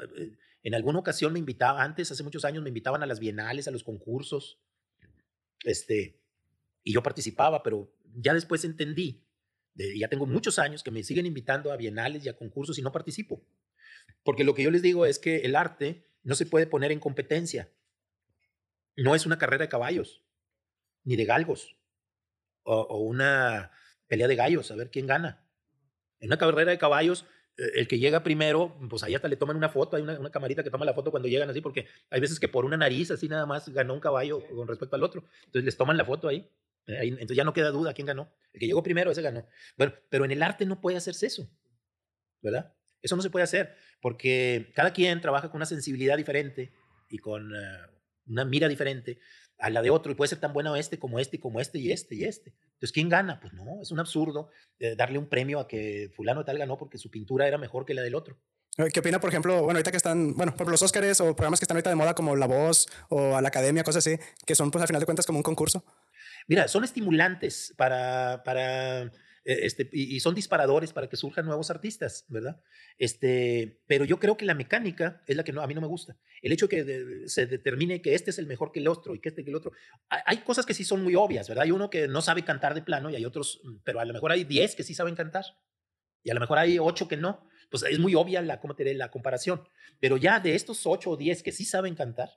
[0.63, 3.71] en alguna ocasión me invitaba, antes, hace muchos años, me invitaban a las bienales, a
[3.71, 4.59] los concursos.
[5.63, 6.19] Este,
[6.83, 9.26] y yo participaba, pero ya después entendí
[9.77, 12.91] ya tengo muchos años que me siguen invitando a bienales y a concursos y no
[12.91, 13.41] participo.
[14.23, 16.99] Porque lo que yo les digo es que el arte no se puede poner en
[16.99, 17.71] competencia.
[18.95, 20.23] No es una carrera de caballos,
[21.03, 21.77] ni de galgos,
[22.63, 23.71] o, una
[24.07, 25.47] pelea de gallos, a ver quién gana.
[26.19, 27.25] En una carrera de caballos,
[27.57, 30.31] eh, el que llega primero, pues ahí hasta le toman una foto, hay una, una,
[30.31, 33.11] camarita que toma la foto cuando llegan así, porque hay veces que por una nariz
[33.11, 35.23] así nada más ganó un caballo con respecto al otro.
[35.45, 36.49] Entonces les toman la foto ahí.
[36.87, 38.33] Entonces ya no queda duda quién ganó.
[38.53, 39.47] El que llegó primero, ese ganó.
[39.77, 41.49] Bueno, pero en el arte no puede hacerse eso,
[42.41, 42.73] ¿verdad?
[43.01, 46.73] Eso no se puede hacer porque cada quien trabaja con una sensibilidad diferente
[47.09, 47.79] y con eh,
[48.25, 49.19] una mira diferente
[49.59, 51.79] a la de otro y puede ser tan bueno este como este y como este
[51.79, 52.53] y este y este.
[52.73, 53.39] Entonces, ¿quién gana?
[53.39, 56.97] Pues no, es un absurdo eh, darle un premio a que fulano tal ganó porque
[56.97, 58.39] su pintura era mejor que la del otro.
[58.93, 61.63] ¿Qué opina, por ejemplo, bueno, ahorita que están, bueno, por los Óscares o programas que
[61.63, 64.69] están ahorita de moda como La Voz o a la Academia, cosas así, que son
[64.69, 65.83] pues al final de cuentas como un concurso?
[66.47, 69.11] Mira, son estimulantes para, para
[69.47, 72.61] eh, este, y, son disparadores para que surjan nuevos artistas, ¿verdad?
[72.97, 75.87] Este, pero yo creo que la mecánica es la que no, a mí no me
[75.87, 76.17] gusta.
[76.41, 79.29] El hecho que se determine que este es el mejor que el otro y que
[79.29, 79.71] este que el otro.
[80.09, 81.63] Hay, cosas que sí son muy obvias, ¿verdad?
[81.63, 84.13] Hay uno que no sabe cantar de plano y hay otros, mm, pero a lo
[84.13, 85.45] mejor hay 10 que sí saben cantar
[86.23, 87.47] y a lo mejor hay 8 que no.
[87.71, 89.61] Pues es muy obvia la, ¿cómo te la comparación.
[90.01, 92.31] Pero ya de estos 8 o 10 que sí saben cantar,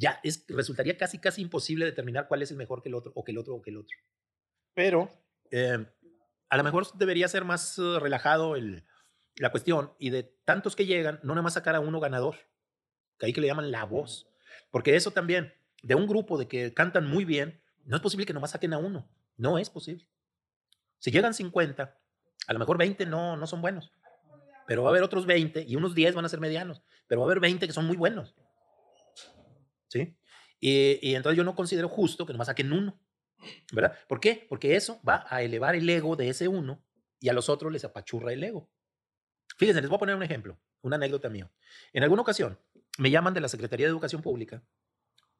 [0.00, 3.22] ya es, resultaría casi, casi imposible determinar cuál es el mejor que el otro, o
[3.22, 3.96] que el otro, o que el otro.
[4.72, 5.10] Pero
[5.50, 5.86] eh,
[6.48, 8.84] a lo mejor debería ser más eh, relajado el,
[9.36, 12.36] la cuestión y de tantos que llegan, no nada más sacar a uno ganador,
[13.18, 14.26] que ahí que le llaman la voz.
[14.70, 18.32] Porque eso también, de un grupo de que cantan muy bien, no es posible que
[18.32, 19.06] nomás saquen a uno.
[19.36, 20.08] No es posible.
[20.98, 21.98] Si llegan 50,
[22.46, 23.92] A lo mejor 20 no, no son buenos,
[24.66, 27.26] pero va a haber otros 20 y unos 10 van a ser medianos, pero va
[27.26, 28.34] a haber 20 que son muy buenos.
[29.90, 30.16] ¿Sí?
[30.60, 32.98] Y, y entonces yo no considero justo que nomás saquen uno,
[33.72, 33.98] ¿verdad?
[34.08, 34.46] ¿Por qué?
[34.48, 36.82] Porque eso va a elevar el ego de ese uno
[37.18, 38.70] y a los otros les apachurra el ego.
[39.56, 41.50] Fíjense, les voy a poner un ejemplo, una anécdota mío.
[41.92, 42.58] En alguna ocasión
[42.98, 44.62] me llaman de la Secretaría de Educación Pública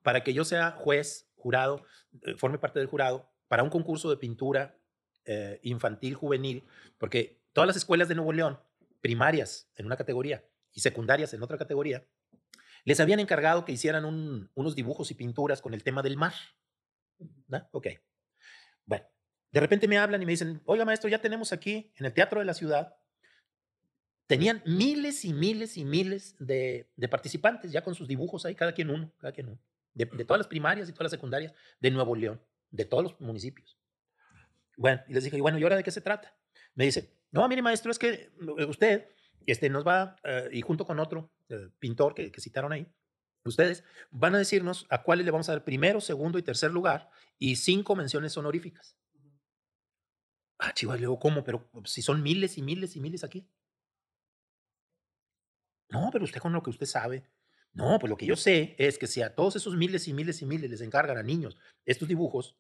[0.03, 1.85] para que yo sea juez, jurado,
[2.23, 4.79] eh, forme parte del jurado para un concurso de pintura
[5.25, 6.65] eh, infantil, juvenil,
[6.99, 8.59] porque todas las escuelas de Nuevo León,
[9.01, 12.07] primarias en una categoría y secundarias en otra categoría,
[12.85, 16.35] les habían encargado que hicieran unos dibujos y pinturas con el tema del mar.
[17.49, 17.69] ¿No?
[17.73, 17.89] Ok.
[18.87, 19.05] Bueno,
[19.53, 22.41] de repente me hablan y me dicen, oiga maestro, ya tenemos aquí en el Teatro
[22.41, 22.97] de la Ciudad,
[24.27, 28.91] tenían miles y miles y miles de, participantes ya con sus dibujos ahí, cada quien
[28.91, 29.61] uno, cada quien uno,
[29.93, 33.21] de, de todas las primarias y todas las secundarias de Nuevo León, de todos los
[33.21, 33.77] municipios.
[34.77, 36.35] Bueno, y les dije, bueno, ¿y ahora de qué se trata?
[36.75, 39.09] Me dice, no, mire maestro, es que eh, usted
[39.53, 42.87] este, nos va, eh, y junto con otro eh, pintor que, que citaron ahí,
[43.45, 47.11] ustedes van a decirnos a cuáles le vamos a dar primero, segundo y tercer lugar
[47.39, 48.97] y cinco menciones honoríficas.
[50.59, 51.43] Ah, chivas, le digo, ¿cómo?
[51.43, 53.49] Pero pues, si son miles y miles y miles aquí.
[55.89, 57.25] No, pero usted con lo que usted sabe.
[57.73, 60.43] No, pues lo que yo sé es que si a todos esos miles y miles
[60.43, 62.59] y miles les encargan a niños estos dibujos,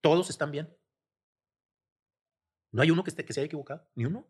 [0.00, 0.76] todos están bien.
[2.70, 4.28] No hay uno que, esté, que se haya equivocado, ni uno.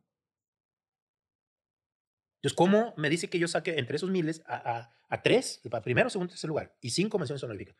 [2.44, 6.10] Entonces, ¿cómo me dice que yo saque entre esos miles a, a, tres, para primero,
[6.10, 7.74] segundo, tercer lugar, y cinco menciones honoríficas?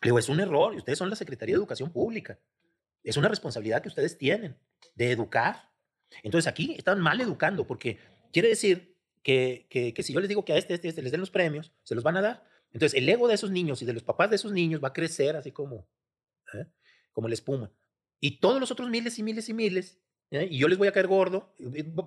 [0.00, 2.38] Le digo, es un error, y ustedes son la Secretaría de Educación Pública.
[3.02, 4.56] Es una responsabilidad que ustedes tienen
[4.94, 5.68] de educar.
[6.22, 7.98] Entonces, aquí están mal educando, porque
[8.32, 11.20] quiere decir que, que, si yo les digo que a este, este, este les den
[11.20, 12.48] los premios, se los van a dar.
[12.72, 14.94] Entonces, el ego de esos niños y de los papás de esos niños va a
[14.94, 15.86] crecer así como,
[16.54, 16.64] ¿eh?
[17.12, 17.70] como la espuma.
[18.20, 20.48] Y todos los otros miles y miles y miles, ¿eh?
[20.50, 21.54] y yo les voy a caer gordo,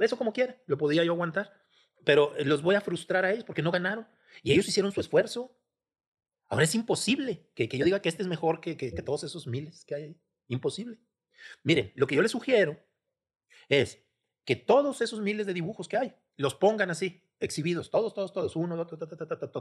[0.01, 1.64] eso como quiera, lo podía yo aguantar,
[2.05, 4.07] pero los voy a frustrar a ellos porque no ganaron.
[4.43, 5.57] Y ellos hicieron su esfuerzo.
[6.47, 9.23] Ahora es imposible que, que yo diga que este es mejor que, que, que todos
[9.23, 10.21] esos miles que hay.
[10.47, 10.99] Imposible.
[11.63, 12.79] Miren, lo que yo les sugiero
[13.67, 14.03] es
[14.45, 18.55] que todos esos miles de dibujos que hay, los pongan así, exhibidos, todos, todos, todos,
[18.55, 18.87] uno, dos,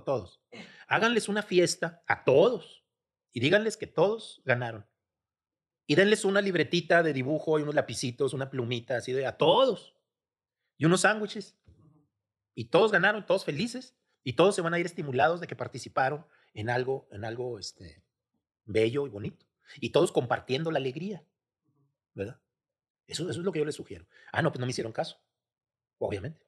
[0.05, 0.42] todos.
[0.86, 2.84] Háganles una fiesta a todos
[3.32, 4.86] y díganles que todos ganaron
[5.86, 9.95] y denles una libretita de dibujo y unos lapicitos, una plumita así de a todos
[10.78, 11.57] y unos sándwiches.
[12.55, 16.26] Y todos ganaron, todos felices y todos se van a ir estimulados de que participaron
[16.52, 18.02] en algo, en algo este,
[18.64, 19.46] bello y bonito.
[19.80, 21.24] Y todos compartiendo la alegría,
[22.14, 22.40] ¿verdad?
[23.07, 24.07] Eso, eso es lo que yo les sugiero.
[24.32, 25.20] Ah, no, pues no me hicieron caso,
[25.98, 26.46] obviamente.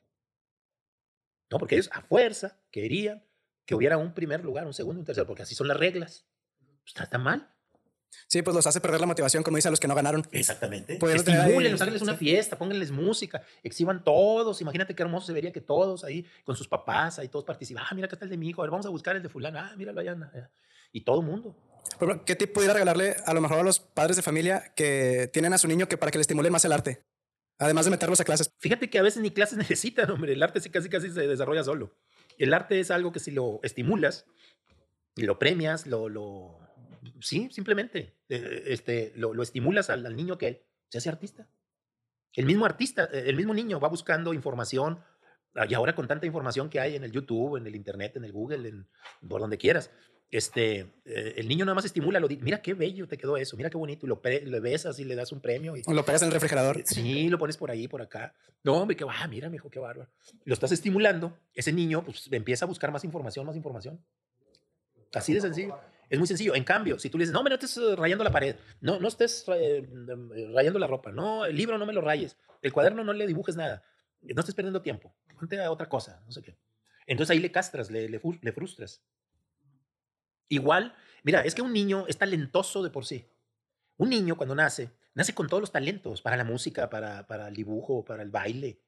[1.51, 3.25] No, porque ellos a fuerza querían
[3.65, 6.27] que hubiera un primer lugar, un segundo, un tercero, porque así son las reglas.
[6.83, 7.56] Pues está mal.
[8.29, 10.27] Sí, pues los hace perder la motivación, como dice a los que no ganaron.
[10.33, 10.95] Exactamente.
[10.95, 14.61] Estimulen, háganles una fiesta, pónganles música, exhiban todos.
[14.61, 17.85] Imagínate qué hermoso se vería que todos ahí con sus papás, ahí todos participan.
[17.89, 19.29] Ah, mira, acá está el de mi hijo, a ver, vamos a buscar el de
[19.29, 19.59] fulano.
[19.59, 20.17] Ah, míralo allá.
[20.93, 21.57] Y todo el mundo.
[22.25, 25.59] ¿Qué tip pudiera regalarle a lo mejor a los padres de familia que tienen a
[25.59, 27.03] su niño que para que le estimulen más el arte?
[27.59, 28.51] Además de meterlos a clases.
[28.59, 30.33] Fíjate que a veces ni clases necesitan, hombre.
[30.33, 31.95] El arte sí casi casi se desarrolla solo.
[32.39, 34.27] El arte es algo que si lo estimulas
[35.15, 36.66] y lo premias, lo, lo
[37.21, 41.49] sí, simplemente eh, este, lo, estimulas al, niño que él se hace artista.
[42.33, 45.03] El mismo artista, eh, el mismo niño va buscando información,
[45.69, 48.33] y ahora con tanta información que hay en el YouTube, en el Internet, en el
[48.33, 48.89] Google, en,
[49.27, 49.91] por donde quieras,
[50.31, 53.71] este, eh, el niño nada más estimula, lo mira qué bello te quedó eso, mira
[53.71, 55.77] qué bonito, y lo, lo besas y le das un premio.
[55.77, 56.83] Y, o lo pegas en el refrigerador.
[56.85, 58.35] Sí, lo pones por ahí, por acá.
[58.65, 60.11] No, hombre, que va, ah, mira, hijo, qué bárbaro.
[60.45, 64.05] Lo estás estimulando, ese niño pues empieza a buscar más información, más información.
[65.15, 65.79] Así de sencillo.
[66.09, 66.55] Es muy sencillo.
[66.55, 69.09] En cambio, si tú le dices, no, no estés eh, rayando la pared, no, no
[69.09, 73.03] estés eh, eh, rayando la ropa, no, el libro no me lo rayes, el cuaderno
[73.03, 73.83] no le dibujes nada,
[74.23, 76.57] no estés perdiendo tiempo, ponte a otra cosa, no sé qué.
[77.07, 79.03] Entonces ahí le castras, le, le, frustras.
[80.49, 83.29] Igual, mira, es que un niño es talentoso de por sí.
[83.97, 87.55] Un niño cuando nace, nace con todos los talentos para la música, para, para el
[87.55, 88.81] dibujo, para el baile,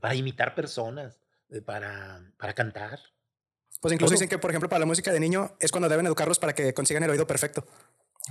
[0.00, 1.20] para imitar personas,
[1.64, 3.00] para, para cantar.
[3.80, 6.38] Pues incluso dicen que, por ejemplo, para la música de niño es cuando deben educarlos
[6.38, 7.66] para que consigan el oído perfecto.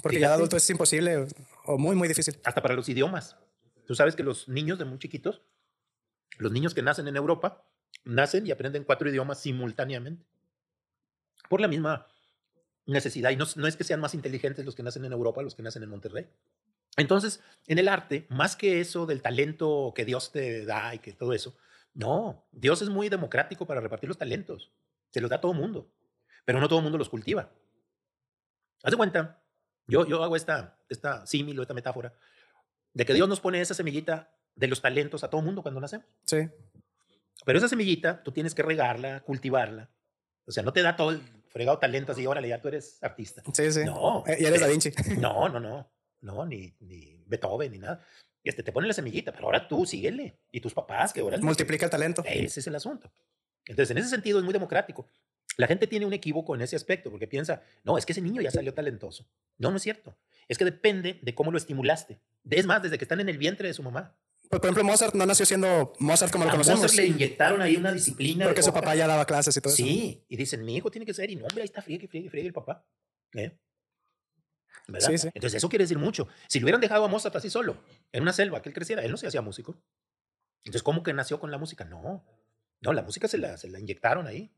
[0.04, 1.28] Porque ya de adulto es imposible
[1.66, 2.40] o muy, muy difícil.
[2.44, 3.36] Hasta para los idiomas.
[3.86, 5.42] Tú sabes que los niños de muy chiquitos,
[6.38, 7.66] los niños que nacen en Europa,
[8.04, 10.24] nacen y aprenden cuatro idiomas simultáneamente.
[11.50, 12.08] Por la misma
[12.86, 13.32] necesidad.
[13.32, 15.64] Y no, no es que sean más inteligentes los que nacen en Europa, los que
[15.64, 16.28] nacen en Monterrey.
[16.98, 21.14] Entonces, en el arte, más que eso del talento que Dios te da y que
[21.14, 21.56] todo eso,
[21.94, 24.72] no, Dios es muy democrático para repartir los talentos.
[25.12, 25.92] Se los da a todo mundo,
[26.46, 27.52] pero no todo el mundo los cultiva.
[28.84, 29.44] Haz de cuenta,
[29.88, 32.14] yo, yo hago esta, esta símil o esta metáfora
[32.94, 36.08] de que Dios nos pone esa semillita de los talentos a todo mundo cuando nacemos.
[36.26, 36.50] Sí.
[37.46, 39.90] Pero esa semillita, tú tienes que regarla, cultivarla.
[40.46, 43.42] O sea, no te da todo el fregado talento así, órale, ya tú eres artista.
[43.54, 43.86] Sí, sí.
[43.86, 44.24] No.
[44.28, 44.92] Eh, y eres Da Vinci.
[45.20, 45.92] No, no, no.
[46.22, 48.04] No, ni, ni Beethoven, ni nada.
[48.44, 50.40] Este, te pone la semillita, pero ahora tú síguele.
[50.52, 51.38] Y tus papás, que ahora...
[51.38, 52.24] Multiplica el talento.
[52.26, 53.12] Ese es el asunto.
[53.70, 55.08] Entonces, en ese sentido es muy democrático.
[55.56, 58.42] La gente tiene un equívoco en ese aspecto porque piensa, no, es que ese niño
[58.42, 59.28] ya salió talentoso.
[59.58, 60.18] No, no es cierto.
[60.48, 62.20] Es que depende de cómo lo estimulaste.
[62.50, 64.18] Es más, desde que están en el vientre de su mamá.
[64.50, 66.82] Por ejemplo, Mozart no nació siendo Mozart como lo A conocemos.
[66.82, 68.46] Mozart le inyectaron ahí una disciplina.
[68.46, 69.84] Porque su papá ya daba clases y todo eso.
[69.84, 72.32] Sí, y dicen, mi hijo tiene que ser, y no, hombre, ahí está, friegue, friegue,
[72.32, 72.84] friegue el papá.
[73.34, 73.56] ¿Eh?
[74.88, 75.10] ¿Verdad?
[75.10, 75.28] Sí, sí.
[75.36, 76.28] Entonces, eso quiere decir mucho.
[76.48, 79.12] Si le hubieran dejado a Mozart así solo, en una selva, que él creciera, él
[79.12, 79.80] no se hacía músico.
[80.64, 81.86] Entonces, ¿cómo que nació con la música?
[81.86, 82.26] No,
[82.82, 84.52] no, la música se la, se la inyectaron ahí.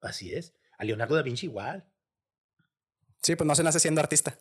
[0.00, 0.54] Así es.
[0.78, 1.84] A Leonardo da Vinci igual.
[3.22, 4.38] Sí, pues no se nace siendo artista.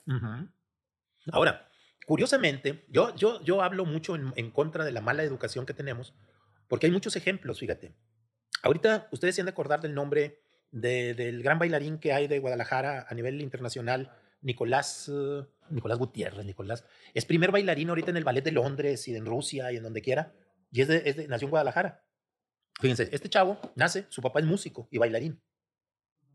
[1.32, 1.68] Ahora,
[2.06, 6.14] curiosamente, yo, yo, yo hablo mucho en, en contra de la mala educación que tenemos,
[6.68, 7.96] porque hay muchos ejemplos, fíjate.
[8.62, 10.40] Ahorita ustedes se han de acordar del nombre
[10.72, 14.12] de- del gran bailarín que hay de Guadalajara a nivel internacional,
[14.42, 16.86] Nicolás, eh, Nicolás Gutiérrez, Nicolás.
[17.14, 20.02] Es primer bailarín ahorita en el Ballet de Londres y en Rusia y en donde
[20.02, 20.34] quiera,
[20.72, 22.05] y es de, es de- nació en Guadalajara.
[22.80, 25.42] Fíjense, este chavo nace, su papá es músico y bailarín,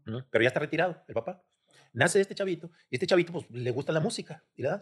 [0.07, 0.27] ¿no?
[0.31, 1.45] pero ya está retirado el papá.
[1.93, 4.81] Nace este chavito y este chavito pues, le gusta la música y la.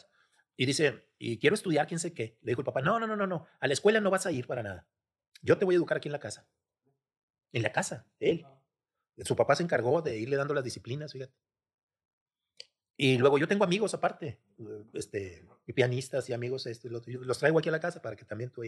[0.57, 2.37] Y dice, y quiero estudiar quién sé qué.
[2.43, 4.33] Le dijo el papá, no, no, no, no, no, a la escuela no vas a
[4.33, 4.89] ir para nada.
[5.41, 6.49] Yo te voy a educar aquí en la casa.
[7.53, 8.45] En la casa, él.
[9.25, 11.35] Su papá se encargó de irle dando las disciplinas, fíjate.
[12.97, 14.41] Y luego yo tengo amigos aparte,
[14.93, 17.13] este, pianistas y amigos, esto y lo otro.
[17.13, 18.63] Yo los traigo aquí a la casa para que también tú...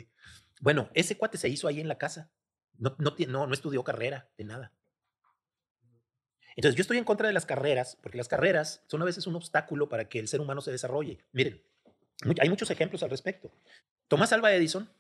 [0.61, 2.31] Bueno, ese cuate se hizo ahí en la casa.
[2.81, 4.73] No, no, estudió carrera de nada.
[6.57, 9.37] Entonces, yo estoy en contra de las carreras, porque las carreras son a veces un
[9.37, 11.19] obstáculo para que el ser humano se desarrolle.
[11.33, 11.63] Miren,
[12.41, 13.53] hay muchos ejemplos al respecto.
[14.09, 14.91] Tomás Alva Edison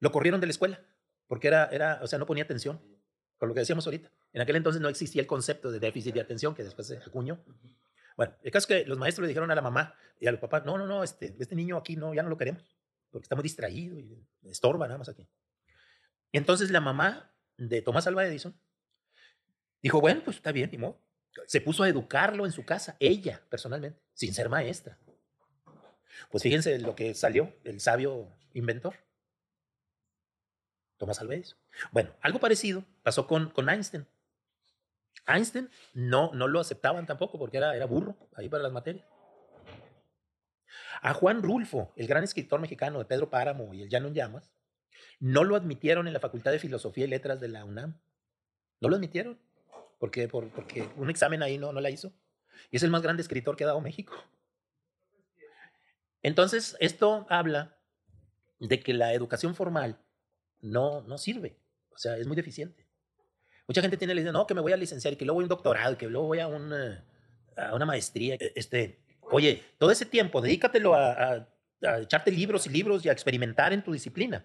[0.00, 0.80] lo corrieron de la escuela,
[1.28, 2.80] porque era, era, o sea, no ponía atención,
[3.38, 4.10] por lo que decíamos ahorita.
[4.32, 7.42] En aquel entonces no existía el concepto de déficit de atención, que después se acuñó.
[8.16, 10.40] Bueno, el caso es que los maestros le dijeron a la mamá y a los
[10.40, 12.64] papás, no, no, no, este, este niño aquí no, ya no lo queremos,
[13.10, 15.28] porque está muy distraído y estorba nada más aquí.
[16.32, 18.58] Entonces la mamá de Tomás Alva Edison
[19.82, 20.70] dijo, bueno, pues está bien.
[21.46, 24.98] Se puso a educarlo en su casa, ella personalmente, sin ser maestra.
[26.30, 28.96] Pues fíjense lo que salió, el sabio inventor.
[30.96, 31.58] Tomás Alva Edison.
[31.92, 34.06] Bueno, algo parecido pasó con, con Einstein.
[35.26, 39.06] Einstein no, no lo aceptaban tampoco porque era, era burro ahí para las materias.
[41.02, 44.52] A Juan Rulfo, el gran escritor mexicano de Pedro Páramo y El Llano en Llamas,
[45.20, 47.94] no lo admitieron en la Facultad de Filosofía y Letras de la UNAM.
[48.80, 49.38] No lo admitieron
[49.98, 50.10] por,
[50.50, 52.12] porque un examen ahí no, no la hizo.
[52.70, 54.14] Y es el más grande escritor que ha dado México.
[56.22, 57.76] Entonces, esto habla
[58.58, 59.98] de que la educación formal
[60.60, 61.56] no, no sirve.
[61.90, 62.86] O sea, es muy deficiente.
[63.66, 65.44] Mucha gente tiene la idea, no, que me voy a licenciar y que luego voy
[65.44, 67.02] a un doctorado que luego voy a, un, eh,
[67.72, 68.34] una maestría.
[68.34, 71.46] E- Este, oye, todo ese tiempo, dedícatelo a
[72.00, 74.44] echarte libros y libros y a experimentar en tu disciplina.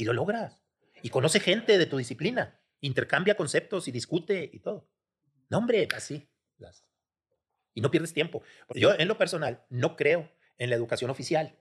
[0.00, 0.62] Y lo logras.
[1.02, 2.58] Y conoce gente de tu disciplina.
[2.80, 4.88] Intercambia conceptos y discute y todo.
[5.50, 6.26] No, hombre, así.
[7.74, 8.42] Y no pierdes tiempo.
[8.74, 11.54] Yo, en lo personal, no creo en la educación oficial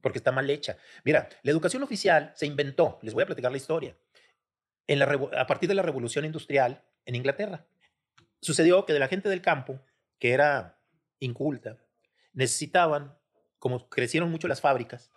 [0.00, 0.78] porque está mal hecha.
[1.04, 3.94] Mira, la educación oficial se inventó, les voy a platicar la historia,
[4.86, 5.04] en la
[5.36, 7.66] a partir de la revolución industrial en Inglaterra.
[8.40, 9.84] Sucedió que de la gente del campo,
[10.18, 10.80] que era
[11.18, 11.76] inculta,
[12.32, 13.18] necesitaban,
[13.58, 15.10] como crecieron mucho las fábricas,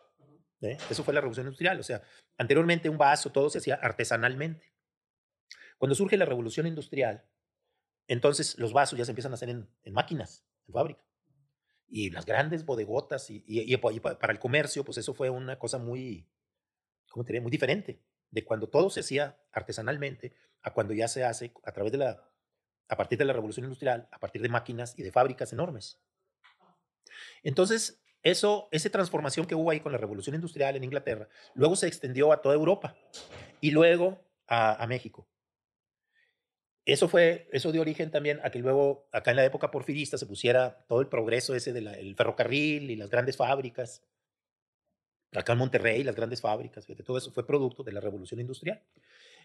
[0.62, 0.78] ¿eh?
[0.89, 2.01] eso fue la revolución industrial, o sea,
[2.38, 4.74] anteriormente un vaso, todo se hacía artesanalmente.
[5.78, 7.26] Cuando surge la revolución industrial,
[8.07, 11.03] entonces los vasos ya se empiezan a hacer en, máquinas, en fábrica.
[11.88, 15.14] Y las grandes bodegotas, y, y- y pa- y pa- para el comercio, pues eso
[15.14, 16.28] fue una cosa muy,
[17.10, 17.41] ¿cómo te diré?
[17.41, 21.91] Muy diferente de cuando todo se hacía artesanalmente a cuando ya se hace a través
[21.91, 22.30] de la,
[22.89, 25.99] a partir de la revolución industrial, a partir de máquinas y de fábricas enormes.
[27.43, 31.88] Entonces, eso, esa transformación que hubo ahí con la revolución industrial en Inglaterra, luego se
[31.88, 32.96] extendió a toda Europa
[33.62, 35.28] y luego a, México.
[36.86, 40.26] Eso fue, eso dio origen también a que luego, acá en la época porfirista, se
[40.26, 44.04] pusiera todo el progreso ese del ferrocarril y las grandes fábricas.
[45.32, 48.84] Acá en Monterrey, las grandes fábricas, fíjate, todo eso fue producto de la revolución industrial.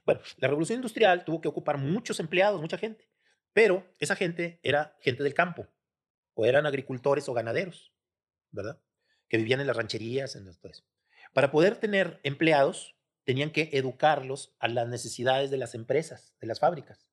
[0.07, 3.07] Bueno, la revolución industrial tuvo que ocupar muchos empleados, mucha gente,
[3.53, 5.67] pero esa gente era gente del campo,
[6.33, 7.94] o eran agricultores o ganaderos,
[8.55, 8.81] ¿verdad?
[9.29, 10.85] Que vivían en las rancherías, en todo eso.
[11.33, 16.61] Para poder tener empleados, tenían que educarlos a las necesidades de las empresas, de las
[16.61, 17.07] fábricas.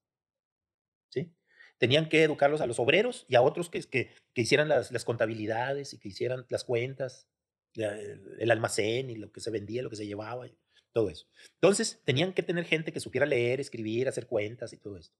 [1.10, 1.34] ¿sí?
[1.78, 5.06] Tenían que educarlos a los obreros y a otros que, que, que hicieran las, las,
[5.06, 7.28] contabilidades y que hicieran las cuentas.
[7.74, 10.46] el, almacén y lo que se vendía, lo que se llevaba,
[10.92, 11.26] todo eso.
[11.56, 15.16] Entonces, tenían que tener gente que supiera leer, escribir, hacer cuentas y todo esto.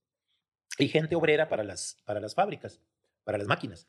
[0.78, 2.82] Y gente obrera para las, para las fábricas,
[3.24, 3.88] para las máquinas.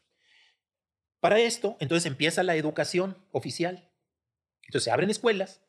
[1.22, 3.88] Para esto, entonces empieza la educación oficial.
[4.62, 5.62] Entonces se abren escuelas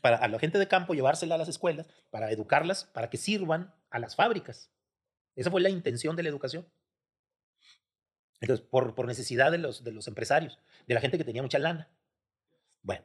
[0.00, 3.74] para a la gente de campo llevársela a las escuelas, para educarlas, para que sirvan
[3.90, 4.70] a las fábricas.
[5.34, 6.66] Esa fue la intención de la educación.
[8.40, 11.58] Entonces, por, por necesidad de los, de los empresarios, de la gente que tenía mucha
[11.58, 11.90] lana.
[12.80, 13.04] Bueno,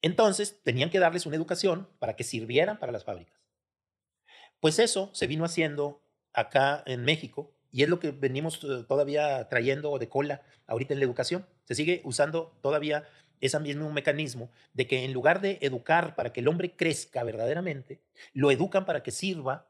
[0.00, 3.38] entonces tenían que darles una educación para que sirvieran para las fábricas.
[4.58, 6.02] Pues eso se vino haciendo
[6.32, 11.00] acá en México y es lo que venimos eh, todavía trayendo de cola ahorita en
[11.00, 11.44] la educación.
[11.64, 13.02] Se sigue usando todavía
[13.40, 18.00] ese mismo mecanismo de que en lugar de educar para que el hombre crezca verdaderamente,
[18.32, 19.68] lo educan para que sirva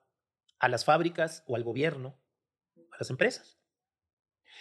[0.59, 2.15] a las fábricas o al gobierno,
[2.93, 3.57] a las empresas.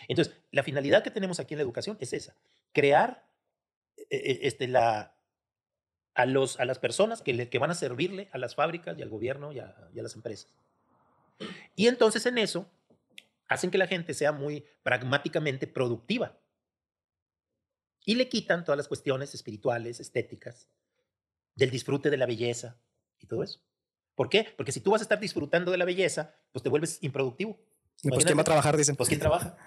[0.08, 2.38] Entonces, la finalidad que tenemos aquí en la educación es esa,
[2.72, 3.28] crear
[3.98, 5.18] eh, eh, este, la,
[6.14, 9.02] a, los, a las personas que, le, que van a servirle a las fábricas y
[9.02, 10.56] al gobierno y a, y a las empresas.
[11.76, 12.72] Y entonces en eso
[13.54, 16.40] hacen que la gente sea muy pragmáticamente productiva
[18.06, 20.70] y le quitan todas las cuestiones espirituales, estéticas,
[21.56, 22.82] del disfrute de la belleza
[23.20, 23.62] y todo eso.
[24.16, 24.54] ¿Por qué?
[24.58, 27.60] Porque si tú vas a estar disfrutando de la belleza, pues te vuelves improductivo.
[28.04, 28.96] pues quién va a trabajar, dicen.
[28.96, 29.58] Pues quién trabaja.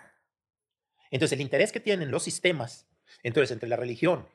[1.11, 2.89] Entonces el interés que tienen los sistemas,
[3.23, 4.29] entonces entre la religión,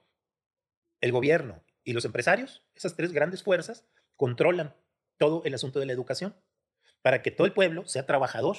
[1.01, 3.85] el gobierno y los empresarios, esas tres grandes fuerzas,
[4.15, 4.75] controlan
[5.17, 6.35] todo el asunto de la educación
[7.01, 8.57] para que todo el pueblo sea trabajador.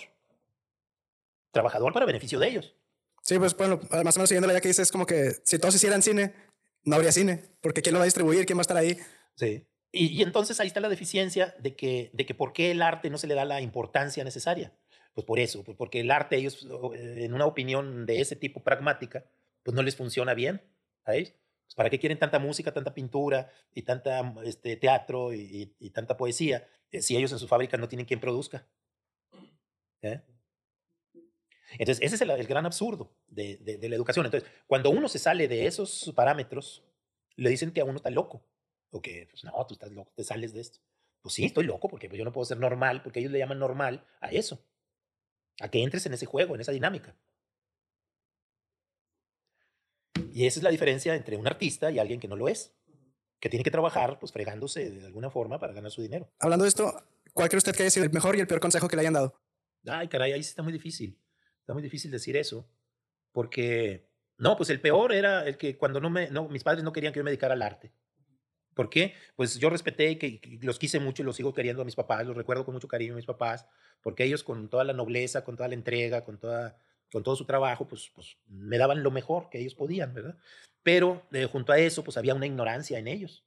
[1.52, 2.76] Trabajador para beneficio de ellos.
[3.22, 5.58] Sí, pues bueno, más o menos siguiendo la idea que dices, es como que si
[5.58, 6.34] todos hicieran cine,
[6.84, 8.46] no habría cine, porque ¿quién lo va a distribuir?
[8.46, 8.98] ¿Quién va a estar ahí?
[9.36, 9.64] Sí.
[9.92, 13.10] Y, y, entonces ahí está la deficiencia de que, de que por qué el arte
[13.10, 14.72] no se le da la importancia necesaria.
[15.14, 19.26] Pues por eso, pues porque el arte, ellos, en una opinión de ese tipo pragmática,
[19.62, 20.62] pues no les funciona bien
[21.06, 21.34] ellos.
[21.64, 25.90] Pues ¿Para qué quieren tanta música, tanta pintura y tanta este, teatro y, y, y
[25.90, 28.66] tanta poesía eh, si ellos en su fábrica no tienen quien produzca?
[30.02, 30.20] ¿Eh?
[31.72, 34.26] Entonces, ese es el, el gran absurdo de, de, de, la educación.
[34.26, 36.84] Entonces, cuando uno se sale de esos parámetros,
[37.36, 38.44] le dicen que a uno está loco.
[38.90, 40.80] O que, pues no, tú estás loco, te sales de esto.
[41.22, 43.58] Pues sí, estoy loco porque pues, yo no puedo ser normal, porque ellos le llaman
[43.58, 44.66] normal a eso.
[45.60, 47.16] A que entres en ese juego, en esa dinámica.
[50.32, 52.74] Y esa es la diferencia entre un artista y alguien que no lo es.
[53.40, 56.30] Que tiene que trabajar, pues fregándose de alguna forma para ganar su dinero.
[56.38, 56.92] Hablando de esto,
[57.32, 59.14] ¿cuál cree usted que haya sido el mejor y el peor consejo que le hayan
[59.14, 59.40] dado?
[59.86, 61.18] Ay, caray, ahí sí está muy difícil.
[61.62, 62.68] Está muy difícil decir eso,
[63.30, 66.92] porque, no, pues el peor era el que cuando no me, no, mis padres no
[66.92, 67.92] querían que yo me dedicara al arte.
[68.74, 69.14] ¿Por qué?
[69.36, 71.94] Pues yo respeté y que, que, los quise mucho y los sigo queriendo a mis
[71.94, 73.66] papás, los recuerdo con mucho cariño a mis papás,
[74.02, 76.76] porque ellos con toda la nobleza, con toda la entrega, con, toda,
[77.12, 80.36] con todo su trabajo, pues, pues me daban lo mejor que ellos podían, ¿verdad?
[80.82, 83.44] Pero eh, junto a eso, pues había una ignorancia en ellos.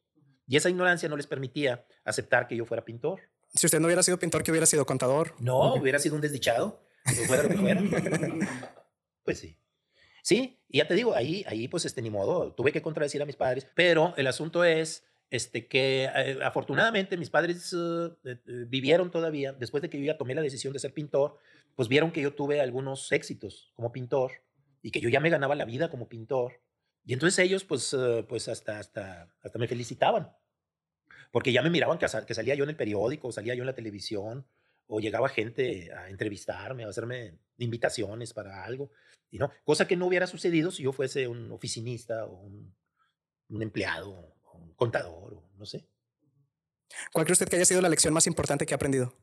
[0.48, 3.20] Y esa ignorancia no les permitía aceptar que yo fuera pintor.
[3.54, 5.34] Si usted no hubiera sido pintor, ¿qué hubiera sido contador?
[5.40, 6.85] No, hubiera sido un desdichado
[7.28, 7.82] fuera lo que fuera.
[9.24, 9.58] pues sí.
[10.22, 13.26] Sí, y ya te digo, ahí, ahí pues este, ni modo, tuve que contradecir a
[13.26, 19.12] mis padres, pero el asunto es este, que eh, afortunadamente mis padres uh, eh, vivieron
[19.12, 21.38] todavía, después de que yo ya tomé la decisión de ser pintor,
[21.76, 24.32] pues vieron que yo tuve algunos éxitos como pintor
[24.82, 26.62] y que yo ya me ganaba la vida como pintor.
[27.06, 30.32] Y entonces ellos pues, uh, pues hasta, hasta, hasta me felicitaban,
[31.32, 33.76] porque ya me miraban que, que salía yo en el periódico, salía yo en la
[33.76, 34.48] televisión,
[34.88, 38.92] o llegaba gente a entrevistarme, a hacerme invitaciones para algo,
[39.32, 42.76] y no, cosa que no hubiera sucedido si yo fuese un oficinista o un,
[43.50, 44.12] un empleado,
[44.44, 45.88] o un contador, o no sé.
[47.12, 49.14] ¿Cuál cree usted que haya sido la lección más importante que ha aprendido?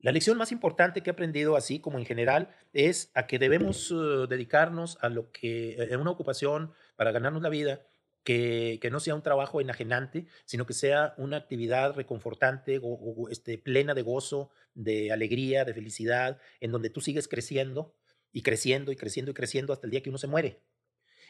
[0.00, 3.90] La lección más importante que he aprendido, así como en general, es a que debemos
[3.90, 7.82] uh, dedicarnos a lo que, en eh, una ocupación para ganarnos la vida,
[8.28, 13.56] que, no sea un trabajo enajenante, sino que sea una actividad reconfortante, o, o, este,
[13.56, 17.94] plena de gozo, de alegría, de felicidad, en donde tú sigues creciendo
[18.30, 20.60] y creciendo y creciendo y creciendo hasta el día que uno se muere.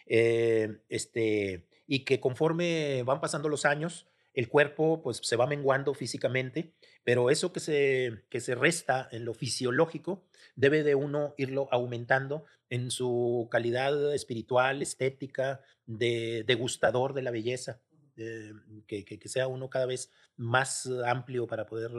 [0.06, 5.94] Eh, este, y que conforme van pasando los años, el cuerpo pues se va menguando
[5.94, 6.74] físicamente,
[7.04, 12.44] pero eso que se, que se resta en lo fisiológico debe de uno irlo aumentando
[12.70, 17.80] en su calidad espiritual, estética, de degustador de la belleza,
[18.16, 18.52] eh,
[18.86, 21.90] que, que, sea uno cada vez más amplio para poder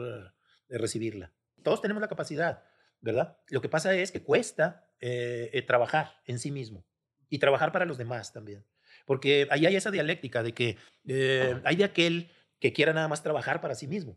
[0.68, 1.32] eh, recibirla.
[1.62, 2.62] Todos tenemos la capacidad,
[3.00, 3.38] ¿verdad?
[3.48, 6.84] Lo que pasa es que cuesta eh, eh, trabajar en sí mismo
[7.30, 8.66] y trabajar para los demás también.
[9.10, 10.76] Porque ahí hay esa dialéctica de que
[11.08, 12.30] eh, hay de aquel
[12.60, 14.16] que quiera nada más trabajar para sí mismo,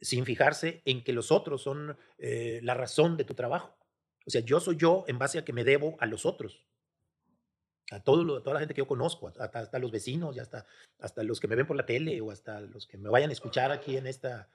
[0.00, 3.78] sin fijarse en que los otros son eh, la razón de tu trabajo.
[4.26, 6.66] O sea, yo soy yo en base a que me debo a los otros.
[7.92, 10.66] a todo toda la gente que yo conozco, hasta, hasta los vecinos y hasta,
[10.98, 13.34] hasta los que me ven por la tele o hasta los que me vayan a
[13.34, 14.48] escuchar aquí en esta...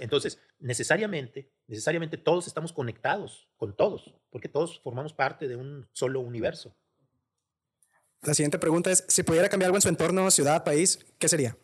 [0.00, 6.20] Entonces, necesariamente, necesariamente todos estamos conectados con todos, porque todos formamos parte de un solo
[6.20, 6.76] universo.
[8.22, 11.56] La siguiente pregunta es, si pudiera cambiar algo en su entorno, ciudad, país, ¿qué sería?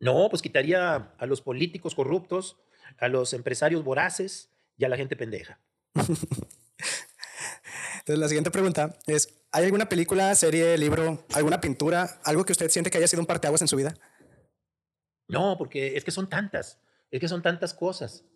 [0.00, 2.58] No, pues quitaría a los políticos corruptos,
[2.98, 5.58] a los empresarios voraces y a la gente pendeja.
[5.94, 12.68] Entonces, la siguiente pregunta es, ¿hay alguna película, serie, libro, alguna pintura, algo que usted
[12.68, 13.94] siente que haya sido un parteaguas en su vida?
[15.26, 18.26] No, porque es que son tantas, es que son tantas cosas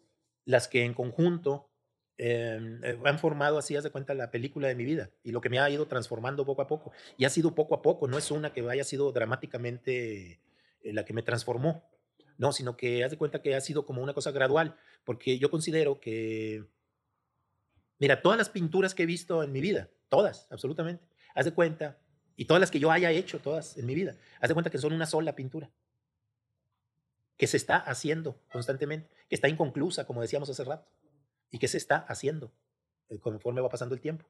[0.46, 1.70] las que en conjunto
[2.18, 5.48] eh, han formado, así, haz de cuenta, la película de mi vida y lo que
[5.48, 6.92] me ha ido transformando poco a poco.
[7.16, 10.40] Y ha sido poco a poco, no es una que haya sido dramáticamente
[10.82, 11.88] eh, la que me transformó,
[12.36, 15.50] no, sino que haz de cuenta que ha sido como una cosa gradual, porque yo
[15.50, 16.64] considero que
[17.98, 21.04] Mira, todas las pinturas que he visto en mi vida, todas, absolutamente,
[21.34, 21.98] haz de cuenta,
[22.36, 24.78] y todas las que yo haya hecho, todas en mi vida, haz de cuenta que
[24.78, 25.70] son una sola pintura,
[27.36, 30.88] que se está haciendo constantemente, que está inconclusa, como decíamos hace rato,
[31.50, 32.52] y que se está haciendo
[33.08, 34.26] eh, conforme va pasando el tiempo.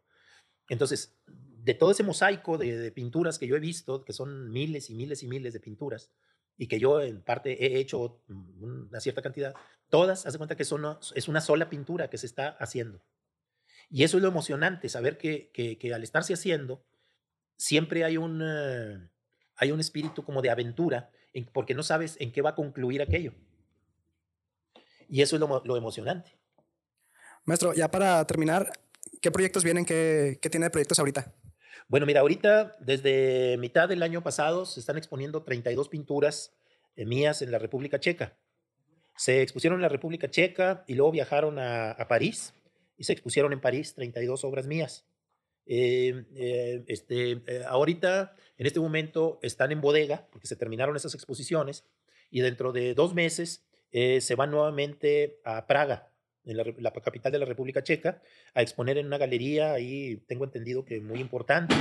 [0.68, 4.94] Entonces, de todo ese mosaico de, pinturas que yo he visto, que son miles y
[4.94, 6.10] miles y miles de pinturas,
[6.56, 9.54] y que yo en parte he hecho una cierta cantidad,
[9.88, 13.02] todas, haz de cuenta que son, es una sola pintura que se está haciendo.
[13.90, 16.84] Y eso es lo emocionante, saber que, que, al estarse haciendo,
[17.56, 19.08] siempre hay un, eh,
[19.56, 21.10] hay un espíritu como de aventura,
[21.52, 23.32] porque no sabes en qué va a concluir aquello.
[25.08, 26.38] Y eso es lo, lo emocionante.
[27.48, 28.70] Maestro, ya para terminar,
[29.20, 29.84] ¿qué proyectos vienen?
[29.84, 31.34] ¿Qué, ¿Qué tiene de proyectos ahorita?
[31.88, 36.52] Bueno, mira, ahorita desde mitad del año pasado se están exponiendo 32 pinturas
[36.94, 38.36] eh, mías en la República Checa.
[39.16, 42.52] Se expusieron en la República Checa y luego viajaron a, a París
[42.98, 45.06] y se expusieron en París 32 obras mías.
[45.70, 51.14] Eh, eh, este, eh, ahorita, en este momento, están en bodega porque se terminaron esas
[51.14, 51.84] exposiciones
[52.30, 56.12] y dentro de dos meses se van nuevamente a Praga,
[56.48, 58.22] en la, capital de la República Checa,
[58.54, 61.74] a exponer en una galería, ahí tengo entendido que muy importante,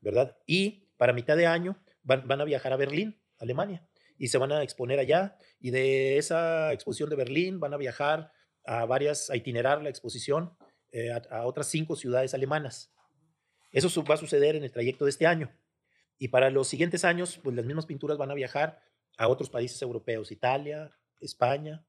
[0.00, 0.36] ¿verdad?
[0.46, 3.86] Y para mitad de año van, van a viajar a Berlín, Alemania,
[4.18, 5.36] y se van a exponer allá.
[5.60, 8.32] Y de esa exposición de Berlín van a viajar
[8.64, 10.56] a varias, a itinerar la exposición
[10.90, 12.92] eh, a, otras cinco ciudades alemanas.
[13.72, 15.50] Eso va a suceder en el trayecto de este año.
[16.18, 18.82] Y para los siguientes años, pues las mismas pinturas van a viajar
[19.16, 20.90] a otros países europeos, Italia,
[21.20, 21.84] España,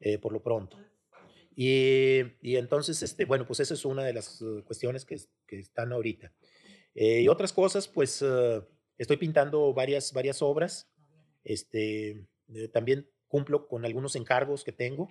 [0.00, 0.78] eh, por lo pronto.
[1.56, 5.58] Y, y, entonces, este, bueno, pues esa es una de las uh, cuestiones que, que,
[5.58, 6.32] están ahorita.
[6.94, 8.62] Eh, y otras cosas, pues uh,
[8.98, 10.88] estoy pintando varias, varias obras.
[11.42, 12.26] Este,
[12.72, 15.08] también cumplo con algunos encargos que tengo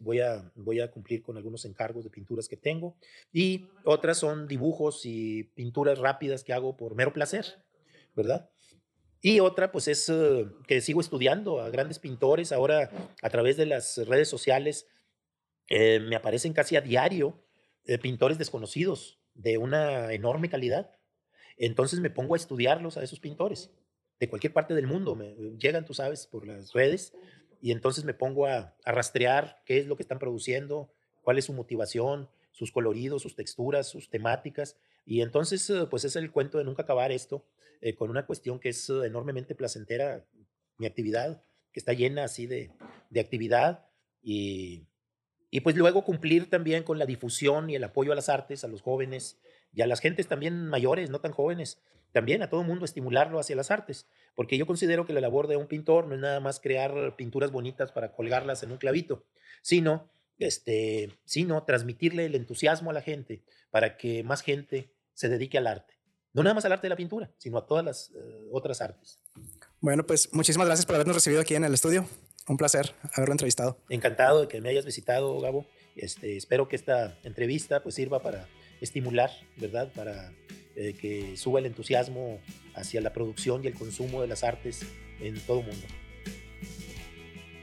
[0.00, 2.96] voy, a, voy a cumplir con algunos encargos de pinturas que tengo
[3.32, 7.64] y otras son dibujos y pinturas rápidas que hago por mero placer,
[8.14, 8.48] ¿verdad?
[9.20, 12.52] Y otra, pues es eh, que sigo estudiando a grandes pintores.
[12.52, 12.90] Ahora,
[13.22, 14.86] a través de las redes sociales,
[15.68, 17.42] eh, me aparecen casi a diario
[17.84, 20.90] eh, pintores desconocidos de una enorme calidad.
[21.56, 23.70] Entonces me pongo a estudiarlos a esos pintores
[24.18, 25.14] de cualquier parte del mundo.
[25.14, 27.12] Me llegan, tú sabes, por las redes
[27.60, 30.92] y entonces me pongo a, rastrear qué es lo que están produciendo,
[31.22, 34.76] cuál es su motivación, sus coloridos, sus texturas, sus temáticas.
[35.04, 37.44] Y entonces, eh, pues es el cuento de nunca acabar esto
[37.80, 40.24] eh, con una cuestión que es eh, enormemente placentera,
[40.78, 41.42] mi actividad,
[41.72, 42.70] que está llena así de,
[43.10, 43.86] de actividad
[44.22, 44.86] y,
[45.50, 48.68] y pues luego cumplir también con la difusión y el apoyo a las artes, a
[48.68, 49.38] los jóvenes
[49.72, 51.80] y a las gentes también mayores, no tan jóvenes,
[52.12, 55.48] también a todo el mundo estimularlo hacia las artes, porque yo considero que la labor
[55.48, 59.24] de un pintor no es nada más crear pinturas bonitas para colgarlas en un clavito,
[59.62, 65.58] sino, este, sino transmitirle el entusiasmo a la gente para que más gente se dedique
[65.58, 65.94] al arte.
[66.32, 69.20] No nada más al arte de la pintura, sino a todas las eh, otras artes.
[69.80, 72.06] Bueno, pues muchísimas gracias por habernos recibido aquí en el estudio.
[72.48, 73.78] Un placer haberlo entrevistado.
[73.88, 75.66] Encantado de que me hayas visitado, Gabo.
[75.96, 78.48] Este, espero que esta entrevista pues sirva para
[78.80, 79.90] estimular, ¿verdad?
[79.94, 80.32] Para
[80.76, 82.38] eh, que suba el entusiasmo
[82.74, 84.86] hacia la producción y el consumo de las artes
[85.20, 85.86] en todo el mundo.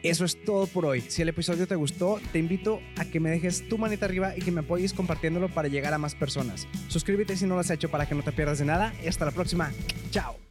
[0.04, 1.00] Eso es todo por hoy.
[1.00, 4.42] Si el episodio te gustó, te invito a que me dejes tu manita arriba y
[4.42, 6.68] que me apoyes compartiéndolo para llegar a más personas.
[6.90, 9.24] Suscríbete si no lo has hecho para que no te pierdas de nada y hasta
[9.24, 9.72] la próxima.
[10.12, 10.43] Chao.